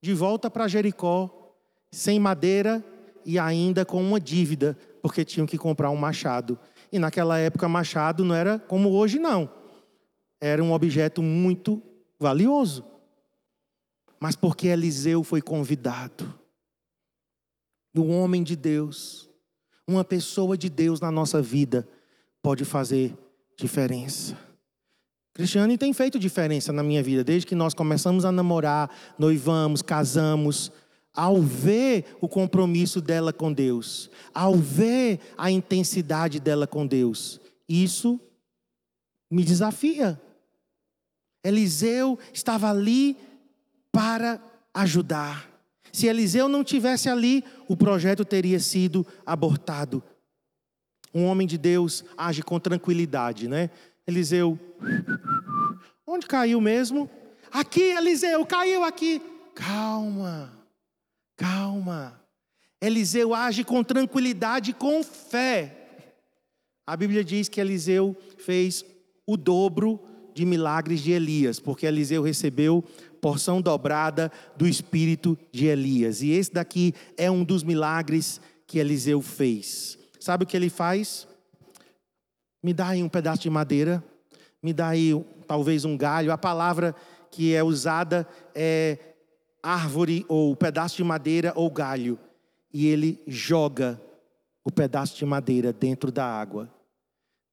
de 0.01 0.13
volta 0.13 0.49
para 0.49 0.69
Jericó, 0.69 1.53
sem 1.91 2.17
madeira 2.17 2.81
e 3.25 3.37
ainda 3.37 3.83
com 3.83 4.01
uma 4.01 4.21
dívida, 4.21 4.77
porque 5.01 5.25
tinham 5.25 5.45
que 5.45 5.57
comprar 5.57 5.89
um 5.89 5.97
machado. 5.97 6.57
E 6.93 6.97
naquela 6.97 7.37
época, 7.37 7.67
machado 7.67 8.23
não 8.23 8.33
era 8.33 8.57
como 8.57 8.89
hoje, 8.91 9.19
não. 9.19 9.49
Era 10.39 10.63
um 10.63 10.71
objeto 10.71 11.21
muito 11.21 11.83
valioso. 12.19 12.83
Mas 14.19 14.35
porque 14.35 14.67
Eliseu 14.67 15.23
foi 15.23 15.41
convidado. 15.41 16.37
Um 17.95 18.11
homem 18.11 18.43
de 18.43 18.55
Deus, 18.55 19.29
uma 19.87 20.03
pessoa 20.03 20.57
de 20.57 20.69
Deus 20.69 20.99
na 20.99 21.11
nossa 21.11 21.41
vida 21.41 21.87
pode 22.41 22.63
fazer 22.63 23.17
diferença. 23.57 24.37
Cristiane 25.33 25.77
tem 25.77 25.93
feito 25.93 26.19
diferença 26.19 26.71
na 26.71 26.83
minha 26.83 27.01
vida 27.01 27.23
desde 27.23 27.47
que 27.47 27.55
nós 27.55 27.73
começamos 27.73 28.25
a 28.25 28.31
namorar, 28.31 28.89
noivamos, 29.17 29.81
casamos, 29.81 30.71
ao 31.13 31.41
ver 31.41 32.17
o 32.21 32.27
compromisso 32.27 33.01
dela 33.01 33.33
com 33.33 33.51
Deus, 33.51 34.09
ao 34.33 34.55
ver 34.55 35.19
a 35.37 35.49
intensidade 35.49 36.39
dela 36.39 36.67
com 36.67 36.85
Deus. 36.85 37.39
Isso 37.67 38.19
me 39.29 39.43
desafia. 39.43 40.19
Eliseu 41.43 42.19
estava 42.33 42.69
ali 42.69 43.17
para 43.91 44.41
ajudar. 44.73 45.49
Se 45.91 46.07
Eliseu 46.07 46.47
não 46.47 46.63
tivesse 46.63 47.09
ali, 47.09 47.43
o 47.67 47.75
projeto 47.75 48.23
teria 48.23 48.59
sido 48.59 49.05
abortado. 49.25 50.03
Um 51.13 51.25
homem 51.25 51.47
de 51.47 51.57
Deus 51.57 52.03
age 52.17 52.43
com 52.43 52.59
tranquilidade, 52.59 53.47
né? 53.47 53.69
Eliseu, 54.05 54.59
onde 56.05 56.27
caiu 56.27 56.61
mesmo? 56.61 57.09
Aqui, 57.51 57.81
Eliseu, 57.81 58.45
caiu 58.45 58.83
aqui. 58.83 59.21
Calma, 59.55 60.51
calma. 61.35 62.19
Eliseu 62.81 63.33
age 63.33 63.63
com 63.63 63.83
tranquilidade 63.83 64.71
e 64.71 64.73
com 64.73 65.03
fé. 65.03 65.75
A 66.85 66.95
Bíblia 66.95 67.23
diz 67.23 67.49
que 67.49 67.59
Eliseu 67.59 68.15
fez 68.37 68.85
o 69.25 69.35
dobro 69.35 69.99
de 70.39 70.45
milagres 70.45 71.01
de 71.01 71.11
Elias, 71.11 71.59
porque 71.59 71.85
Eliseu 71.85 72.23
recebeu 72.23 72.81
porção 73.19 73.61
dobrada 73.61 74.31
do 74.55 74.65
espírito 74.65 75.37
de 75.51 75.65
Elias. 75.65 76.21
E 76.21 76.29
esse 76.29 76.53
daqui 76.53 76.93
é 77.17 77.29
um 77.29 77.43
dos 77.43 77.61
milagres 77.61 78.39
que 78.65 78.79
Eliseu 78.79 79.21
fez. 79.21 79.99
Sabe 80.17 80.45
o 80.45 80.47
que 80.47 80.55
ele 80.55 80.69
faz? 80.69 81.27
Me 82.63 82.73
dá 82.73 82.87
aí 82.87 83.03
um 83.03 83.09
pedaço 83.09 83.41
de 83.41 83.49
madeira, 83.49 84.01
me 84.63 84.71
dá 84.71 84.87
aí 84.87 85.11
talvez 85.45 85.83
um 85.83 85.97
galho. 85.97 86.31
A 86.31 86.37
palavra 86.37 86.95
que 87.29 87.53
é 87.53 87.61
usada 87.61 88.25
é 88.55 88.97
árvore 89.61 90.25
ou 90.29 90.55
pedaço 90.55 90.95
de 90.95 91.03
madeira 91.03 91.51
ou 91.53 91.69
galho. 91.69 92.17
E 92.73 92.87
ele 92.87 93.21
joga 93.27 93.99
o 94.63 94.71
pedaço 94.71 95.17
de 95.17 95.25
madeira 95.25 95.73
dentro 95.73 96.13
da 96.13 96.23
água. 96.23 96.78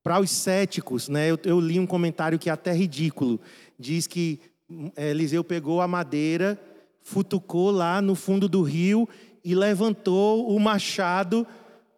Para 0.06 0.20
os 0.20 0.30
céticos, 0.30 1.08
né, 1.08 1.28
eu, 1.32 1.38
eu, 1.42 1.58
li 1.58 1.80
um 1.80 1.86
comentário 1.86 2.38
que 2.38 2.48
é 2.48 2.52
até 2.52 2.72
ridículo. 2.72 3.40
Diz 3.76 4.06
que 4.06 4.38
é, 4.94 5.10
Eliseu 5.10 5.42
pegou 5.42 5.80
a 5.80 5.88
madeira, 5.88 6.56
futucou 7.02 7.72
lá 7.72 8.00
no 8.00 8.14
fundo 8.14 8.48
do 8.48 8.62
rio 8.62 9.08
e 9.44 9.52
levantou 9.52 10.48
o 10.48 10.60
machado, 10.60 11.44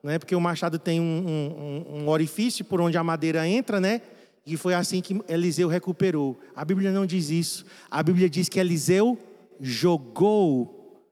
né, 0.02 0.18
porque 0.18 0.34
o 0.34 0.40
machado 0.40 0.78
tem 0.78 0.98
um, 0.98 1.84
um, 1.84 1.98
um 1.98 2.08
orifício 2.08 2.64
por 2.64 2.80
onde 2.80 2.96
a 2.96 3.04
madeira 3.04 3.46
entra, 3.46 3.78
né? 3.78 4.00
E 4.46 4.56
foi 4.56 4.72
assim 4.72 5.02
que 5.02 5.20
Eliseu 5.28 5.68
recuperou. 5.68 6.40
A 6.56 6.64
Bíblia 6.64 6.90
não 6.90 7.04
diz 7.04 7.28
isso. 7.28 7.66
A 7.90 8.02
Bíblia 8.02 8.30
diz 8.30 8.48
que 8.48 8.58
Eliseu 8.58 9.18
jogou 9.60 11.04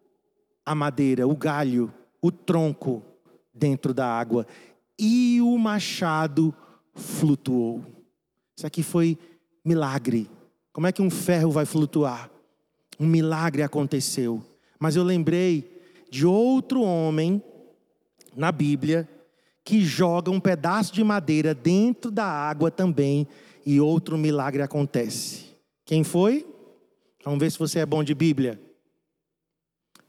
a 0.65 0.75
madeira, 0.75 1.29
o 1.29 1.37
galho, 1.37 1.93
o 2.23 2.33
tronco 2.33 3.03
dentro 3.53 3.93
da 3.93 4.07
água. 4.07 4.47
E 4.99 5.43
o 5.43 5.59
machado 5.59 6.55
flutuou. 6.97 7.85
Isso 8.57 8.67
aqui 8.67 8.83
foi 8.83 9.17
milagre. 9.65 10.29
Como 10.73 10.87
é 10.87 10.93
que 10.93 11.03
um 11.03 11.11
ferro 11.11 11.51
vai 11.51 11.65
flutuar? 11.65 12.31
Um 12.99 13.07
milagre 13.07 13.63
aconteceu. 13.63 14.43
Mas 14.79 14.97
eu 14.97 15.05
lembrei 15.05 15.81
de 16.11 16.27
outro 16.27 16.83
homem 16.83 17.43
na 18.35 18.51
Bíblia 18.51 19.09
que 19.65 19.85
joga 19.85 20.31
um 20.31 20.41
pedaço 20.41 20.93
de 20.93 21.03
madeira 21.03 21.55
dentro 21.55 22.11
da 22.11 22.25
água 22.25 22.71
também 22.71 23.27
e 23.65 23.81
outro 23.81 24.17
milagre 24.17 24.63
acontece. 24.63 25.47
Quem 25.85 26.05
foi? 26.05 26.47
Vamos 27.25 27.41
ver 27.41 27.51
se 27.51 27.59
você 27.59 27.81
é 27.81 27.87
bom 27.87 28.05
de 28.05 28.15
Bíblia. 28.15 28.61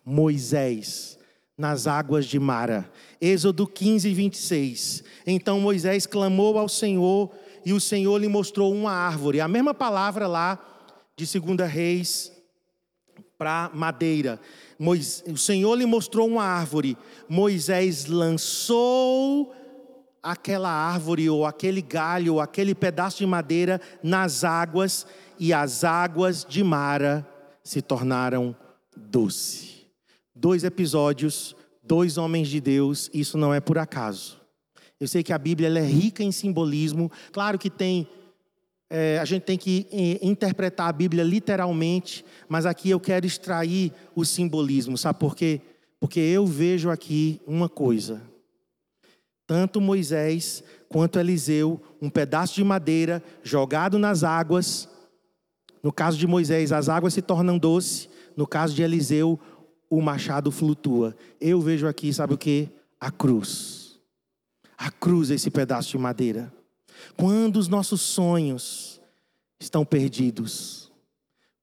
Moisés. 0.05 1.16
Nas 1.57 1.87
águas 1.87 2.25
de 2.25 2.39
Mara. 2.39 2.89
Êxodo 3.19 3.65
15, 3.65 4.13
26. 4.13 5.03
Então 5.25 5.59
Moisés 5.59 6.05
clamou 6.05 6.57
ao 6.57 6.69
Senhor 6.69 7.31
e 7.65 7.73
o 7.73 7.79
Senhor 7.79 8.17
lhe 8.17 8.27
mostrou 8.27 8.73
uma 8.73 8.91
árvore. 8.91 9.41
A 9.41 9.47
mesma 9.47 9.73
palavra 9.73 10.27
lá 10.27 10.59
de 11.15 11.25
2 11.25 11.69
Reis 11.69 12.31
para 13.37 13.71
madeira. 13.73 14.39
o 14.79 15.37
Senhor 15.37 15.75
lhe 15.75 15.85
mostrou 15.85 16.27
uma 16.27 16.43
árvore. 16.43 16.97
Moisés 17.27 18.05
lançou 18.05 19.53
aquela 20.21 20.69
árvore 20.69 21.29
ou 21.29 21.45
aquele 21.45 21.81
galho 21.81 22.35
ou 22.35 22.41
aquele 22.41 22.75
pedaço 22.75 23.17
de 23.17 23.25
madeira 23.25 23.81
nas 24.03 24.43
águas 24.43 25.07
e 25.39 25.53
as 25.53 25.83
águas 25.83 26.45
de 26.45 26.63
Mara 26.63 27.25
se 27.63 27.81
tornaram 27.81 28.55
doce. 28.95 29.76
Dois 30.39 30.63
episódios, 30.63 31.55
dois 31.81 32.17
homens 32.17 32.47
de 32.47 32.61
Deus, 32.61 33.09
isso 33.11 33.39
não 33.39 33.51
é 33.51 33.59
por 33.59 33.79
acaso. 33.79 34.39
Eu 34.99 35.07
sei 35.07 35.23
que 35.23 35.33
a 35.33 35.37
Bíblia 35.37 35.67
é 35.67 35.83
rica 35.83 36.23
em 36.23 36.31
simbolismo. 36.31 37.11
Claro 37.31 37.57
que 37.57 37.71
tem, 37.71 38.07
é, 38.87 39.17
a 39.17 39.25
gente 39.25 39.43
tem 39.43 39.57
que 39.57 39.87
é, 39.91 40.25
interpretar 40.25 40.89
a 40.89 40.93
Bíblia 40.93 41.23
literalmente, 41.23 42.23
mas 42.47 42.67
aqui 42.67 42.91
eu 42.91 42.99
quero 42.99 43.25
extrair 43.25 43.91
o 44.15 44.23
simbolismo, 44.23 44.95
sabe 44.95 45.17
por 45.17 45.35
quê? 45.35 45.59
Porque 45.99 46.19
eu 46.19 46.45
vejo 46.45 46.91
aqui 46.91 47.41
uma 47.47 47.67
coisa. 47.67 48.21
Tanto 49.47 49.81
Moisés 49.81 50.63
quanto 50.87 51.17
Eliseu, 51.19 51.81
um 51.99 52.11
pedaço 52.11 52.53
de 52.53 52.63
madeira 52.63 53.23
jogado 53.41 53.97
nas 53.97 54.23
águas. 54.23 54.87
No 55.81 55.91
caso 55.91 56.15
de 56.15 56.27
Moisés, 56.27 56.71
as 56.71 56.89
águas 56.89 57.15
se 57.15 57.23
tornam 57.23 57.57
doce. 57.57 58.07
No 58.35 58.45
caso 58.45 58.75
de 58.75 58.83
Eliseu, 58.83 59.39
o 59.89 60.01
machado 60.01 60.51
flutua. 60.51 61.15
Eu 61.39 61.61
vejo 61.61 61.87
aqui, 61.87 62.13
sabe 62.13 62.33
o 62.33 62.37
que? 62.37 62.69
A 62.99 63.11
cruz. 63.11 63.99
A 64.77 64.91
cruz, 64.91 65.29
esse 65.29 65.49
pedaço 65.49 65.91
de 65.91 65.97
madeira. 65.97 66.53
Quando 67.15 67.57
os 67.57 67.67
nossos 67.67 68.01
sonhos 68.01 68.99
estão 69.59 69.85
perdidos, 69.85 70.91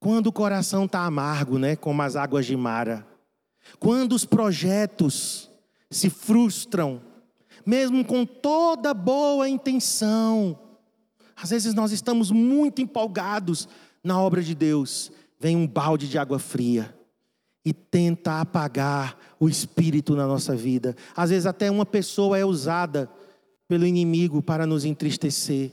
quando 0.01 0.29
o 0.29 0.33
coração 0.33 0.85
está 0.85 1.05
amargo, 1.05 1.59
né, 1.59 1.77
como 1.77 2.03
as 2.03 2.17
águas 2.17 2.47
de 2.47 2.57
Mara, 2.57 3.07
quando 3.79 4.13
os 4.13 4.25
projetos 4.25 5.51
se 5.91 6.11
frustram, 6.11 7.01
mesmo 7.65 8.05
com 8.05 8.27
toda 8.27 8.93
boa 8.93 9.49
intenção, 9.49 10.59
às 11.37 11.51
vezes 11.51 11.73
nós 11.75 11.93
estamos 11.93 12.31
muito 12.31 12.83
empolgados 12.83 13.69
na 14.03 14.21
obra 14.21 14.43
de 14.43 14.55
Deus, 14.55 15.11
vem 15.41 15.57
um 15.57 15.67
balde 15.67 16.09
de 16.09 16.19
água 16.19 16.39
fria 16.39 16.95
e 17.65 17.73
tenta 17.73 18.41
apagar 18.41 19.17
o 19.41 19.49
espírito 19.49 20.15
na 20.15 20.27
nossa 20.27 20.55
vida. 20.55 20.95
Às 21.17 21.31
vezes, 21.31 21.47
até 21.47 21.71
uma 21.71 21.87
pessoa 21.87 22.39
é 22.39 22.45
usada 22.45 23.09
pelo 23.67 23.87
inimigo 23.87 24.43
para 24.43 24.67
nos 24.67 24.85
entristecer, 24.85 25.73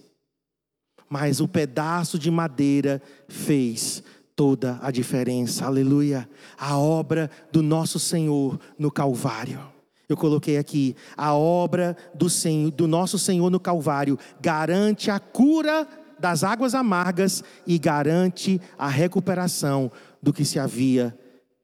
mas 1.09 1.41
o 1.41 1.47
pedaço 1.47 2.17
de 2.17 2.31
madeira 2.31 3.01
fez 3.27 4.01
toda 4.35 4.79
a 4.81 4.89
diferença. 4.89 5.65
Aleluia! 5.65 6.29
A 6.57 6.77
obra 6.77 7.29
do 7.51 7.61
nosso 7.61 7.99
Senhor 7.99 8.57
no 8.79 8.89
Calvário. 8.89 9.59
Eu 10.07 10.15
coloquei 10.17 10.57
aqui, 10.57 10.95
a 11.15 11.33
obra 11.33 11.95
do, 12.13 12.29
Senhor, 12.29 12.71
do 12.71 12.87
nosso 12.87 13.17
Senhor 13.17 13.49
no 13.49 13.59
Calvário 13.59 14.17
garante 14.41 15.09
a 15.09 15.19
cura 15.19 15.87
das 16.19 16.43
águas 16.43 16.75
amargas 16.75 17.43
e 17.65 17.79
garante 17.79 18.61
a 18.77 18.87
recuperação 18.87 19.91
do 20.21 20.31
que 20.31 20.45
se 20.45 20.59
havia 20.59 21.17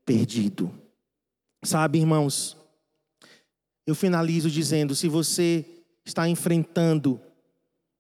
perdido. 0.08 0.72
Sabe, 1.62 2.00
irmãos, 2.00 2.56
eu 3.86 3.94
finalizo 3.94 4.50
dizendo: 4.50 4.96
se 4.96 5.10
você 5.10 5.66
está 6.06 6.30
enfrentando 6.30 7.20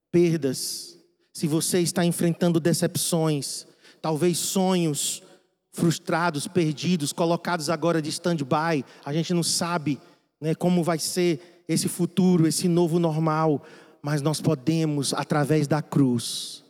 perdas, 0.09 0.97
se 1.33 1.45
você 1.45 1.81
está 1.81 2.05
enfrentando 2.05 2.61
decepções, 2.61 3.67
talvez 4.01 4.37
sonhos 4.37 5.21
frustrados, 5.73 6.47
perdidos, 6.47 7.11
colocados 7.11 7.69
agora 7.69 8.01
de 8.01 8.09
stand-by, 8.09 8.83
a 9.05 9.13
gente 9.13 9.33
não 9.33 9.43
sabe 9.43 9.99
né, 10.41 10.55
como 10.55 10.83
vai 10.83 10.97
ser 10.97 11.63
esse 11.67 11.89
futuro, 11.89 12.47
esse 12.47 12.67
novo 12.67 12.97
normal, 12.97 13.63
mas 14.01 14.21
nós 14.21 14.39
podemos, 14.39 15.13
através 15.13 15.67
da 15.67 15.81
cruz, 15.81 16.63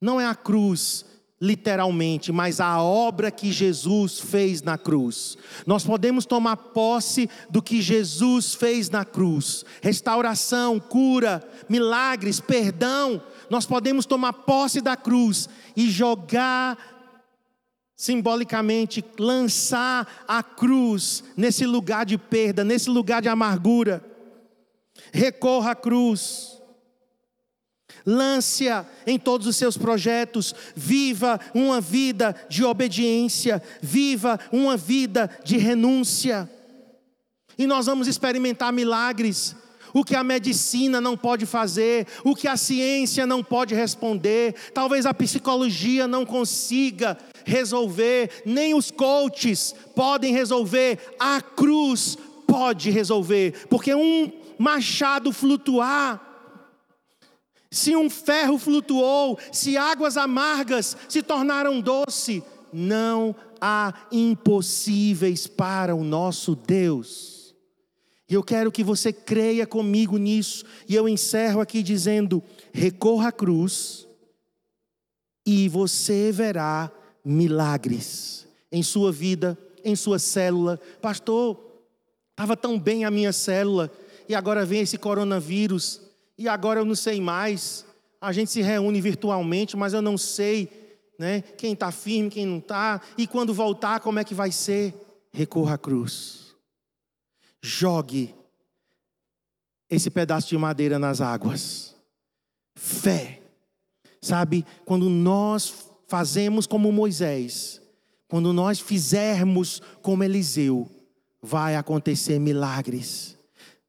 não 0.00 0.20
é 0.20 0.26
a 0.26 0.34
cruz 0.34 1.04
literalmente, 1.40 2.30
mas 2.30 2.60
a 2.60 2.82
obra 2.82 3.30
que 3.30 3.50
Jesus 3.50 4.20
fez 4.20 4.60
na 4.60 4.76
cruz. 4.76 5.38
Nós 5.66 5.84
podemos 5.84 6.26
tomar 6.26 6.56
posse 6.56 7.30
do 7.48 7.62
que 7.62 7.80
Jesus 7.80 8.54
fez 8.54 8.90
na 8.90 9.04
cruz: 9.04 9.64
restauração, 9.80 10.78
cura, 10.78 11.42
milagres, 11.68 12.40
perdão. 12.40 13.22
Nós 13.48 13.64
podemos 13.64 14.04
tomar 14.04 14.32
posse 14.32 14.80
da 14.80 14.96
cruz 14.96 15.48
e 15.74 15.88
jogar 15.88 16.76
simbolicamente 17.96 19.04
lançar 19.18 20.24
a 20.26 20.42
cruz 20.42 21.24
nesse 21.36 21.66
lugar 21.66 22.06
de 22.06 22.16
perda, 22.16 22.64
nesse 22.64 22.88
lugar 22.88 23.20
de 23.20 23.28
amargura. 23.28 24.04
Recorra 25.12 25.72
à 25.72 25.74
cruz 25.74 26.59
lance-a 28.06 28.84
em 29.06 29.18
todos 29.18 29.46
os 29.46 29.56
seus 29.56 29.76
projetos, 29.76 30.54
viva 30.74 31.40
uma 31.54 31.80
vida 31.80 32.34
de 32.48 32.64
obediência, 32.64 33.62
viva 33.80 34.38
uma 34.52 34.76
vida 34.76 35.30
de 35.44 35.56
renúncia. 35.56 36.48
E 37.58 37.66
nós 37.66 37.86
vamos 37.86 38.08
experimentar 38.08 38.72
milagres, 38.72 39.54
o 39.92 40.04
que 40.04 40.14
a 40.14 40.24
medicina 40.24 41.00
não 41.00 41.16
pode 41.16 41.46
fazer, 41.46 42.06
o 42.24 42.34
que 42.34 42.48
a 42.48 42.56
ciência 42.56 43.26
não 43.26 43.42
pode 43.42 43.74
responder, 43.74 44.54
talvez 44.72 45.04
a 45.04 45.12
psicologia 45.12 46.06
não 46.06 46.24
consiga 46.24 47.18
resolver, 47.44 48.42
nem 48.46 48.74
os 48.74 48.90
coaches 48.90 49.74
podem 49.94 50.32
resolver, 50.32 50.98
a 51.18 51.40
cruz 51.40 52.16
pode 52.46 52.90
resolver, 52.90 53.66
porque 53.68 53.94
um 53.94 54.30
machado 54.58 55.32
flutuar 55.32 56.29
se 57.70 57.94
um 57.94 58.10
ferro 58.10 58.58
flutuou, 58.58 59.38
se 59.52 59.76
águas 59.76 60.16
amargas 60.16 60.96
se 61.08 61.22
tornaram 61.22 61.80
doce, 61.80 62.42
não 62.72 63.34
há 63.60 63.94
impossíveis 64.10 65.46
para 65.46 65.94
o 65.94 66.02
nosso 66.02 66.56
Deus. 66.56 67.54
E 68.28 68.34
eu 68.34 68.42
quero 68.42 68.72
que 68.72 68.82
você 68.82 69.12
creia 69.12 69.66
comigo 69.66 70.16
nisso, 70.16 70.64
e 70.88 70.94
eu 70.94 71.08
encerro 71.08 71.60
aqui 71.60 71.82
dizendo: 71.82 72.42
recorra 72.72 73.28
à 73.28 73.32
cruz, 73.32 74.06
e 75.46 75.68
você 75.68 76.32
verá 76.32 76.90
milagres 77.24 78.48
em 78.70 78.82
sua 78.82 79.12
vida, 79.12 79.58
em 79.84 79.94
sua 79.94 80.18
célula. 80.18 80.80
Pastor, 81.00 81.60
estava 82.30 82.56
tão 82.56 82.78
bem 82.78 83.04
a 83.04 83.10
minha 83.10 83.32
célula, 83.32 83.90
e 84.28 84.34
agora 84.34 84.64
vem 84.64 84.80
esse 84.80 84.98
coronavírus 84.98 86.00
e 86.40 86.48
agora 86.48 86.80
eu 86.80 86.86
não 86.86 86.94
sei 86.94 87.20
mais. 87.20 87.84
A 88.18 88.32
gente 88.32 88.50
se 88.50 88.62
reúne 88.62 88.98
virtualmente, 88.98 89.76
mas 89.76 89.92
eu 89.92 90.00
não 90.00 90.16
sei 90.16 90.70
né, 91.18 91.42
quem 91.42 91.74
está 91.74 91.92
firme, 91.92 92.30
quem 92.30 92.46
não 92.46 92.56
está. 92.56 92.98
E 93.18 93.26
quando 93.26 93.52
voltar, 93.52 94.00
como 94.00 94.18
é 94.18 94.24
que 94.24 94.32
vai 94.32 94.50
ser? 94.50 94.94
Recorra 95.30 95.74
à 95.74 95.78
cruz. 95.78 96.56
Jogue 97.62 98.34
esse 99.90 100.08
pedaço 100.08 100.48
de 100.48 100.56
madeira 100.56 100.98
nas 100.98 101.20
águas. 101.20 101.94
Fé. 102.74 103.42
Sabe, 104.22 104.64
quando 104.86 105.10
nós 105.10 105.90
fazemos 106.08 106.66
como 106.66 106.90
Moisés, 106.90 107.82
quando 108.26 108.50
nós 108.50 108.80
fizermos 108.80 109.82
como 110.00 110.24
Eliseu, 110.24 110.90
vai 111.42 111.76
acontecer 111.76 112.38
milagres 112.38 113.38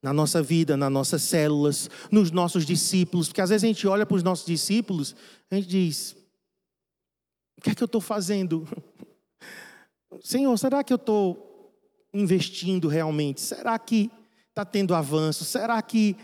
na 0.02 0.12
nossa 0.12 0.42
vida, 0.42 0.76
nas 0.76 0.92
nossas 0.92 1.22
células, 1.22 1.90
nos 2.12 2.32
nossos 2.32 2.66
discípulos, 2.66 3.28
porque 3.28 3.42
às 3.42 3.50
vezes 3.50 3.64
a 3.64 3.68
gente 3.68 3.88
olha 3.88 4.06
para 4.06 4.16
os 4.16 4.24
nossos 4.24 4.46
discípulos, 4.46 5.16
a 5.50 5.56
gente 5.56 5.68
diz: 5.68 6.16
o 7.58 7.62
que 7.62 7.70
é 7.70 7.76
que 7.76 7.84
eu 7.84 7.86
estou 7.86 8.02
fazendo? 8.02 8.68
Senhor, 10.22 10.58
será 10.58 10.84
que 10.84 10.92
eu 10.92 10.98
estou 10.98 11.78
investindo 12.14 12.88
realmente? 12.88 13.40
Será 13.40 13.78
que 13.78 14.10
está 14.50 14.66
tendo 14.66 14.96
avanço? 14.96 15.46
Será 15.46 15.82
que 15.82 16.16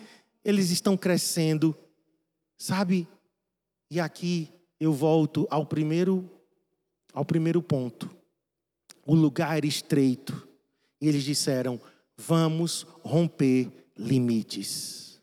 eles 0.43 0.71
estão 0.71 0.97
crescendo? 0.97 1.77
Sabe? 2.57 3.07
E 3.89 3.99
aqui 3.99 4.49
eu 4.79 4.91
volto 4.91 5.47
ao 5.49 5.65
primeiro, 5.65 6.29
ao 7.13 7.23
primeiro 7.23 7.61
ponto. 7.61 8.09
O 9.05 9.15
lugar 9.15 9.55
era 9.57 9.65
estreito. 9.65 10.47
E 10.99 11.07
eles 11.07 11.23
disseram: 11.23 11.79
vamos 12.17 12.85
romper 13.03 13.71
limites. 13.97 15.21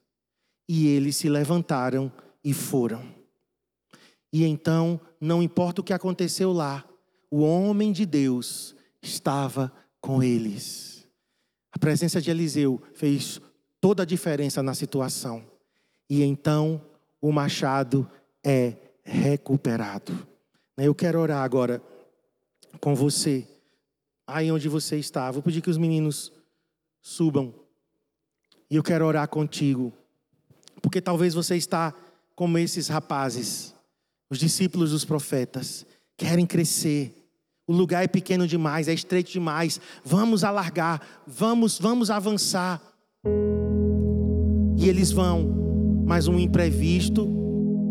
E 0.68 0.86
eles 0.88 1.16
se 1.16 1.28
levantaram 1.28 2.11
e 2.42 2.55
foram. 2.55 3.05
E 4.32 4.45
então, 4.45 5.01
não 5.20 5.42
importa 5.42 5.80
o 5.80 5.84
que 5.84 5.92
aconteceu 5.92 6.53
lá, 6.53 6.84
o 7.30 7.42
homem 7.42 7.92
de 7.92 8.07
Deus 8.07 8.74
estava 9.03 9.72
com 10.01 10.22
eles. 10.22 11.07
A 11.72 11.78
presença 11.78 12.20
de 12.20 12.30
Eliseu 12.30 12.80
fez 12.95 13.40
toda 13.80 14.03
a 14.03 14.07
diferença 14.07 14.62
na 14.62 14.74
situação. 14.74 15.45
E 16.09 16.22
então 16.22 16.80
o 17.20 17.32
machado 17.32 18.09
é 18.45 18.76
recuperado. 19.03 20.26
Eu 20.76 20.95
quero 20.95 21.20
orar 21.20 21.42
agora 21.42 21.82
com 22.80 22.95
você, 22.95 23.47
aí 24.26 24.51
onde 24.51 24.68
você 24.68 24.97
está. 24.97 25.30
Vou 25.30 25.42
pedir 25.42 25.61
que 25.61 25.70
os 25.70 25.78
meninos 25.78 26.32
subam. 27.05 27.55
E 28.70 28.76
eu 28.76 28.82
quero 28.82 29.05
orar 29.05 29.28
contigo. 29.28 29.92
Porque 30.80 31.02
talvez 31.02 31.34
você 31.34 31.55
está 31.55 31.94
como 32.34 32.59
esses 32.59 32.88
rapazes, 32.88 33.74
os 34.28 34.38
discípulos 34.38 34.90
dos 34.90 35.05
profetas, 35.05 35.86
querem 36.16 36.46
crescer. 36.46 37.14
O 37.66 37.72
lugar 37.72 38.02
é 38.02 38.09
pequeno 38.09 38.48
demais, 38.48 38.88
é 38.88 38.94
estreito 38.94 39.30
demais. 39.30 39.80
Vamos 40.02 40.42
alargar, 40.42 41.00
vamos, 41.26 41.78
vamos 41.78 42.11
avançar. 42.11 42.82
E 44.76 44.88
eles 44.88 45.12
vão, 45.12 46.02
mas 46.07 46.26
um 46.26 46.38
imprevisto 46.38 47.28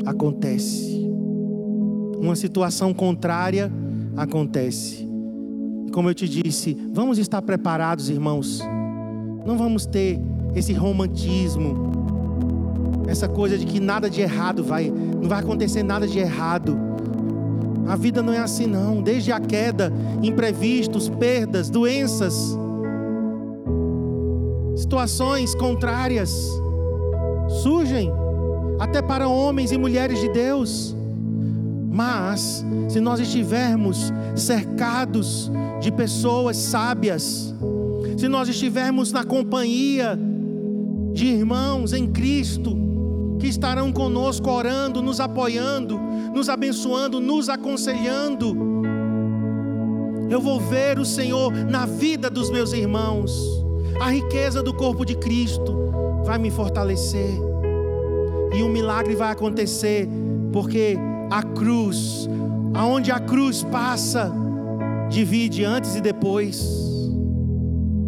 acontece. 0.06 1.08
Uma 2.18 2.36
situação 2.36 2.94
contrária 2.94 3.72
acontece. 4.18 5.08
Como 5.92 6.10
eu 6.10 6.14
te 6.14 6.28
disse, 6.28 6.74
vamos 6.92 7.18
estar 7.18 7.42
preparados, 7.42 8.10
irmãos. 8.10 8.60
Não 9.46 9.58
vamos 9.58 9.86
ter 9.86 10.20
esse 10.56 10.74
romantismo, 10.74 11.92
essa 13.08 13.28
coisa 13.28 13.58
de 13.58 13.66
que 13.66 13.80
nada 13.80 14.10
de 14.10 14.22
errado 14.22 14.64
vai, 14.64 14.90
não 14.90 15.28
vai 15.28 15.40
acontecer 15.40 15.84
nada 15.84 16.08
de 16.08 16.20
errado. 16.20 16.78
A 17.88 17.96
vida 17.96 18.22
não 18.22 18.32
é 18.32 18.40
assim 18.40 18.66
não, 18.66 19.02
desde 19.02 19.32
a 19.32 19.40
queda, 19.40 19.92
imprevistos, 20.22 21.10
perdas, 21.10 21.70
doenças, 21.70 22.58
situações 24.76 25.56
contrárias 25.56 26.50
surgem 27.62 28.12
até 28.80 29.02
para 29.02 29.28
homens 29.28 29.72
e 29.72 29.78
mulheres 29.78 30.20
de 30.20 30.30
Deus. 30.30 30.96
Mas 31.92 32.66
se 32.90 33.00
nós 33.00 33.20
estivermos 33.20 34.12
cercados 34.36 35.52
de 35.80 35.92
pessoas 35.92 36.58
sábias, 36.58 37.54
se 38.24 38.30
nós 38.30 38.48
estivermos 38.48 39.12
na 39.12 39.26
companhia 39.26 40.18
de 41.12 41.26
irmãos 41.26 41.92
em 41.92 42.08
Cristo, 42.08 42.74
que 43.38 43.48
estarão 43.48 43.92
conosco 43.92 44.50
orando, 44.50 45.02
nos 45.02 45.20
apoiando, 45.20 46.00
nos 46.34 46.48
abençoando, 46.48 47.20
nos 47.20 47.50
aconselhando. 47.50 48.56
Eu 50.30 50.40
vou 50.40 50.58
ver 50.58 51.00
o 51.00 51.06
Senhor 51.06 51.52
na 51.52 51.86
vida 51.86 52.30
dos 52.30 52.50
meus 52.50 52.72
irmãos. 52.72 53.62
A 54.00 54.10
riqueza 54.10 54.64
do 54.64 54.74
corpo 54.74 55.06
de 55.06 55.16
Cristo 55.16 55.76
vai 56.24 56.38
me 56.38 56.50
fortalecer. 56.50 57.38
E 58.56 58.64
um 58.64 58.70
milagre 58.70 59.18
vai 59.18 59.34
acontecer, 59.34 60.08
porque 60.54 60.98
a 61.30 61.44
cruz, 61.44 62.30
aonde 62.74 63.12
a 63.12 63.20
cruz 63.20 63.64
passa, 63.64 64.32
divide 65.10 65.66
antes 65.66 65.98
e 65.98 66.00
depois. 66.00 66.93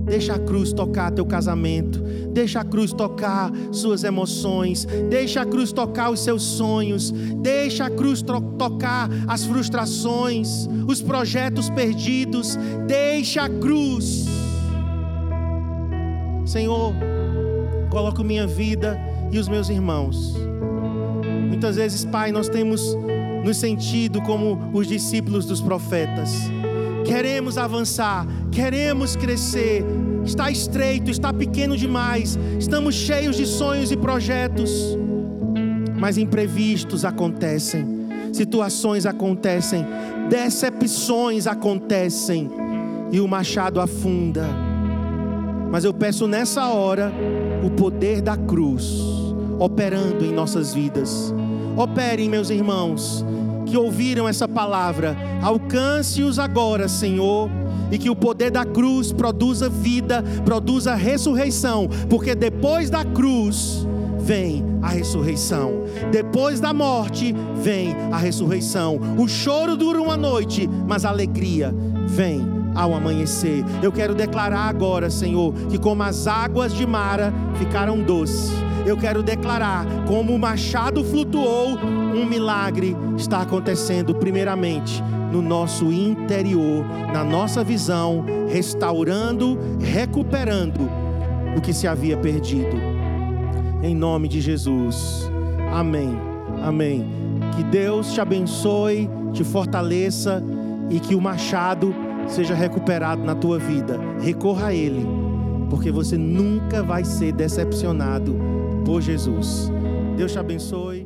Deixa 0.06 0.36
a 0.36 0.40
cruz 0.40 0.72
tocar 0.72 1.12
teu 1.12 1.26
casamento. 1.26 2.00
Deixa 2.32 2.60
a 2.60 2.64
cruz 2.64 2.94
tocar 2.94 3.52
suas 3.72 4.04
emoções. 4.04 4.86
Deixa 5.10 5.42
a 5.42 5.46
cruz 5.46 5.72
tocar 5.72 6.12
os 6.12 6.20
seus 6.20 6.44
sonhos. 6.44 7.12
Deixa 7.12 7.86
a 7.86 7.90
cruz 7.90 8.22
tocar 8.22 9.10
as 9.28 9.46
frustrações, 9.46 10.70
os 10.88 11.02
projetos 11.02 11.70
perdidos. 11.72 12.56
Deixa 12.88 13.44
a 13.44 13.50
cruz. 13.50 14.26
Senhor, 16.46 16.94
coloco 17.90 18.24
minha 18.24 18.46
vida 18.46 19.00
e 19.32 19.40
os 19.40 19.48
meus 19.48 19.70
irmãos. 19.70 20.36
Muitas 21.48 21.78
vezes, 21.78 22.06
Pai, 22.06 22.32
nós 22.32 22.48
temos 22.48 22.96
nos 23.44 23.58
sentido 23.58 24.22
como 24.22 24.72
os 24.72 24.88
discípulos 24.88 25.46
dos 25.46 25.62
profetas 25.62 26.32
queremos 27.06 27.58
avançar, 27.58 28.26
queremos 28.52 29.16
crescer. 29.16 29.86
Está 30.26 30.50
estreito, 30.50 31.12
está 31.12 31.32
pequeno 31.32 31.78
demais, 31.78 32.38
estamos 32.60 32.96
cheios 32.96 33.38
de 33.38 33.46
sonhos 33.46 33.92
e 33.92 33.96
projetos, 33.96 34.98
mas 36.00 36.18
imprevistos 36.18 37.06
acontecem, 37.06 38.08
situações 38.34 39.06
acontecem, 39.06 39.86
decepções 40.28 41.46
acontecem 41.46 42.50
e 43.12 43.20
o 43.20 43.28
machado 43.28 43.80
afunda. 43.80 44.48
Mas 45.70 45.84
eu 45.84 45.94
peço 45.94 46.28
nessa 46.28 46.68
hora 46.70 47.14
o 47.64 47.70
poder 47.70 48.20
da 48.20 48.36
cruz 48.36 49.00
operando 49.60 50.26
em 50.26 50.34
nossas 50.34 50.74
vidas. 50.74 51.34
Operem, 51.78 52.30
meus 52.30 52.50
irmãos, 52.50 53.24
que 53.66 53.78
ouviram 53.78 54.28
essa 54.28 54.48
palavra, 54.48 55.18
alcance-os 55.42 56.40
agora, 56.40 56.88
Senhor, 56.88 57.50
e 57.92 57.98
que 57.98 58.10
o 58.10 58.16
poder 58.16 58.52
da 58.52 58.66
cruz 58.66 59.12
produza 59.12 59.70
vida, 59.70 60.24
produza 60.44 60.96
ressurreição, 60.96 61.88
porque 62.10 62.36
depois 62.36 62.90
da 62.90 63.04
cruz 63.04 63.88
vem 64.20 64.64
a 64.82 64.90
ressurreição, 64.90 65.84
depois 66.12 66.60
da 66.60 66.74
morte 66.74 67.34
vem 67.62 67.96
a 68.12 68.18
ressurreição. 68.18 69.00
O 69.18 69.28
choro 69.28 69.78
dura 69.78 70.02
uma 70.02 70.18
noite, 70.18 70.68
mas 70.88 71.06
a 71.06 71.10
alegria 71.10 71.74
vem 72.08 72.42
ao 72.74 72.94
amanhecer. 72.94 73.64
Eu 73.82 73.92
quero 73.92 74.14
declarar 74.14 74.68
agora, 74.68 75.10
Senhor, 75.10 75.54
que 75.70 75.78
como 75.78 76.04
as 76.04 76.28
águas 76.28 76.74
de 76.74 76.86
Mara 76.86 77.34
ficaram 77.58 78.02
doces, 78.02 78.52
eu 78.86 78.96
quero 78.96 79.24
declarar, 79.24 79.86
como 80.08 80.34
o 80.34 80.40
machado 80.40 81.04
flutuou, 81.04 81.78
um 81.80 82.26
milagre 82.26 82.96
está 83.18 83.42
acontecendo, 83.42 84.14
primeiramente, 84.14 85.04
no 85.32 85.42
nosso 85.42 85.92
interior, 85.92 86.86
na 87.12 87.24
nossa 87.24 87.64
visão, 87.64 88.24
restaurando, 88.48 89.58
recuperando 89.80 90.88
o 91.58 91.62
que 91.62 91.74
se 91.74 91.88
havia 91.88 92.16
perdido. 92.16 92.78
Em 93.82 93.96
nome 93.96 94.28
de 94.28 94.40
Jesus. 94.40 95.30
Amém. 95.74 96.16
Amém. 96.64 97.06
Que 97.56 97.64
Deus 97.64 98.14
te 98.14 98.22
abençoe, 98.22 99.10
te 99.34 99.44
fortaleça 99.44 100.44
e 100.90 101.00
que 101.00 101.16
o 101.16 101.22
machado 101.22 101.94
seja 102.28 102.54
recuperado 102.54 103.24
na 103.24 103.34
tua 103.34 103.58
vida. 103.58 104.00
Recorra 104.22 104.68
a 104.68 104.74
Ele, 104.74 105.08
porque 105.70 105.92
você 105.92 106.18
nunca 106.18 106.84
vai 106.84 107.04
ser 107.04 107.32
decepcionado 107.32 108.55
por 108.86 109.02
Jesus. 109.02 109.70
Deus 110.16 110.32
te 110.32 110.40
abençoe. 110.40 111.05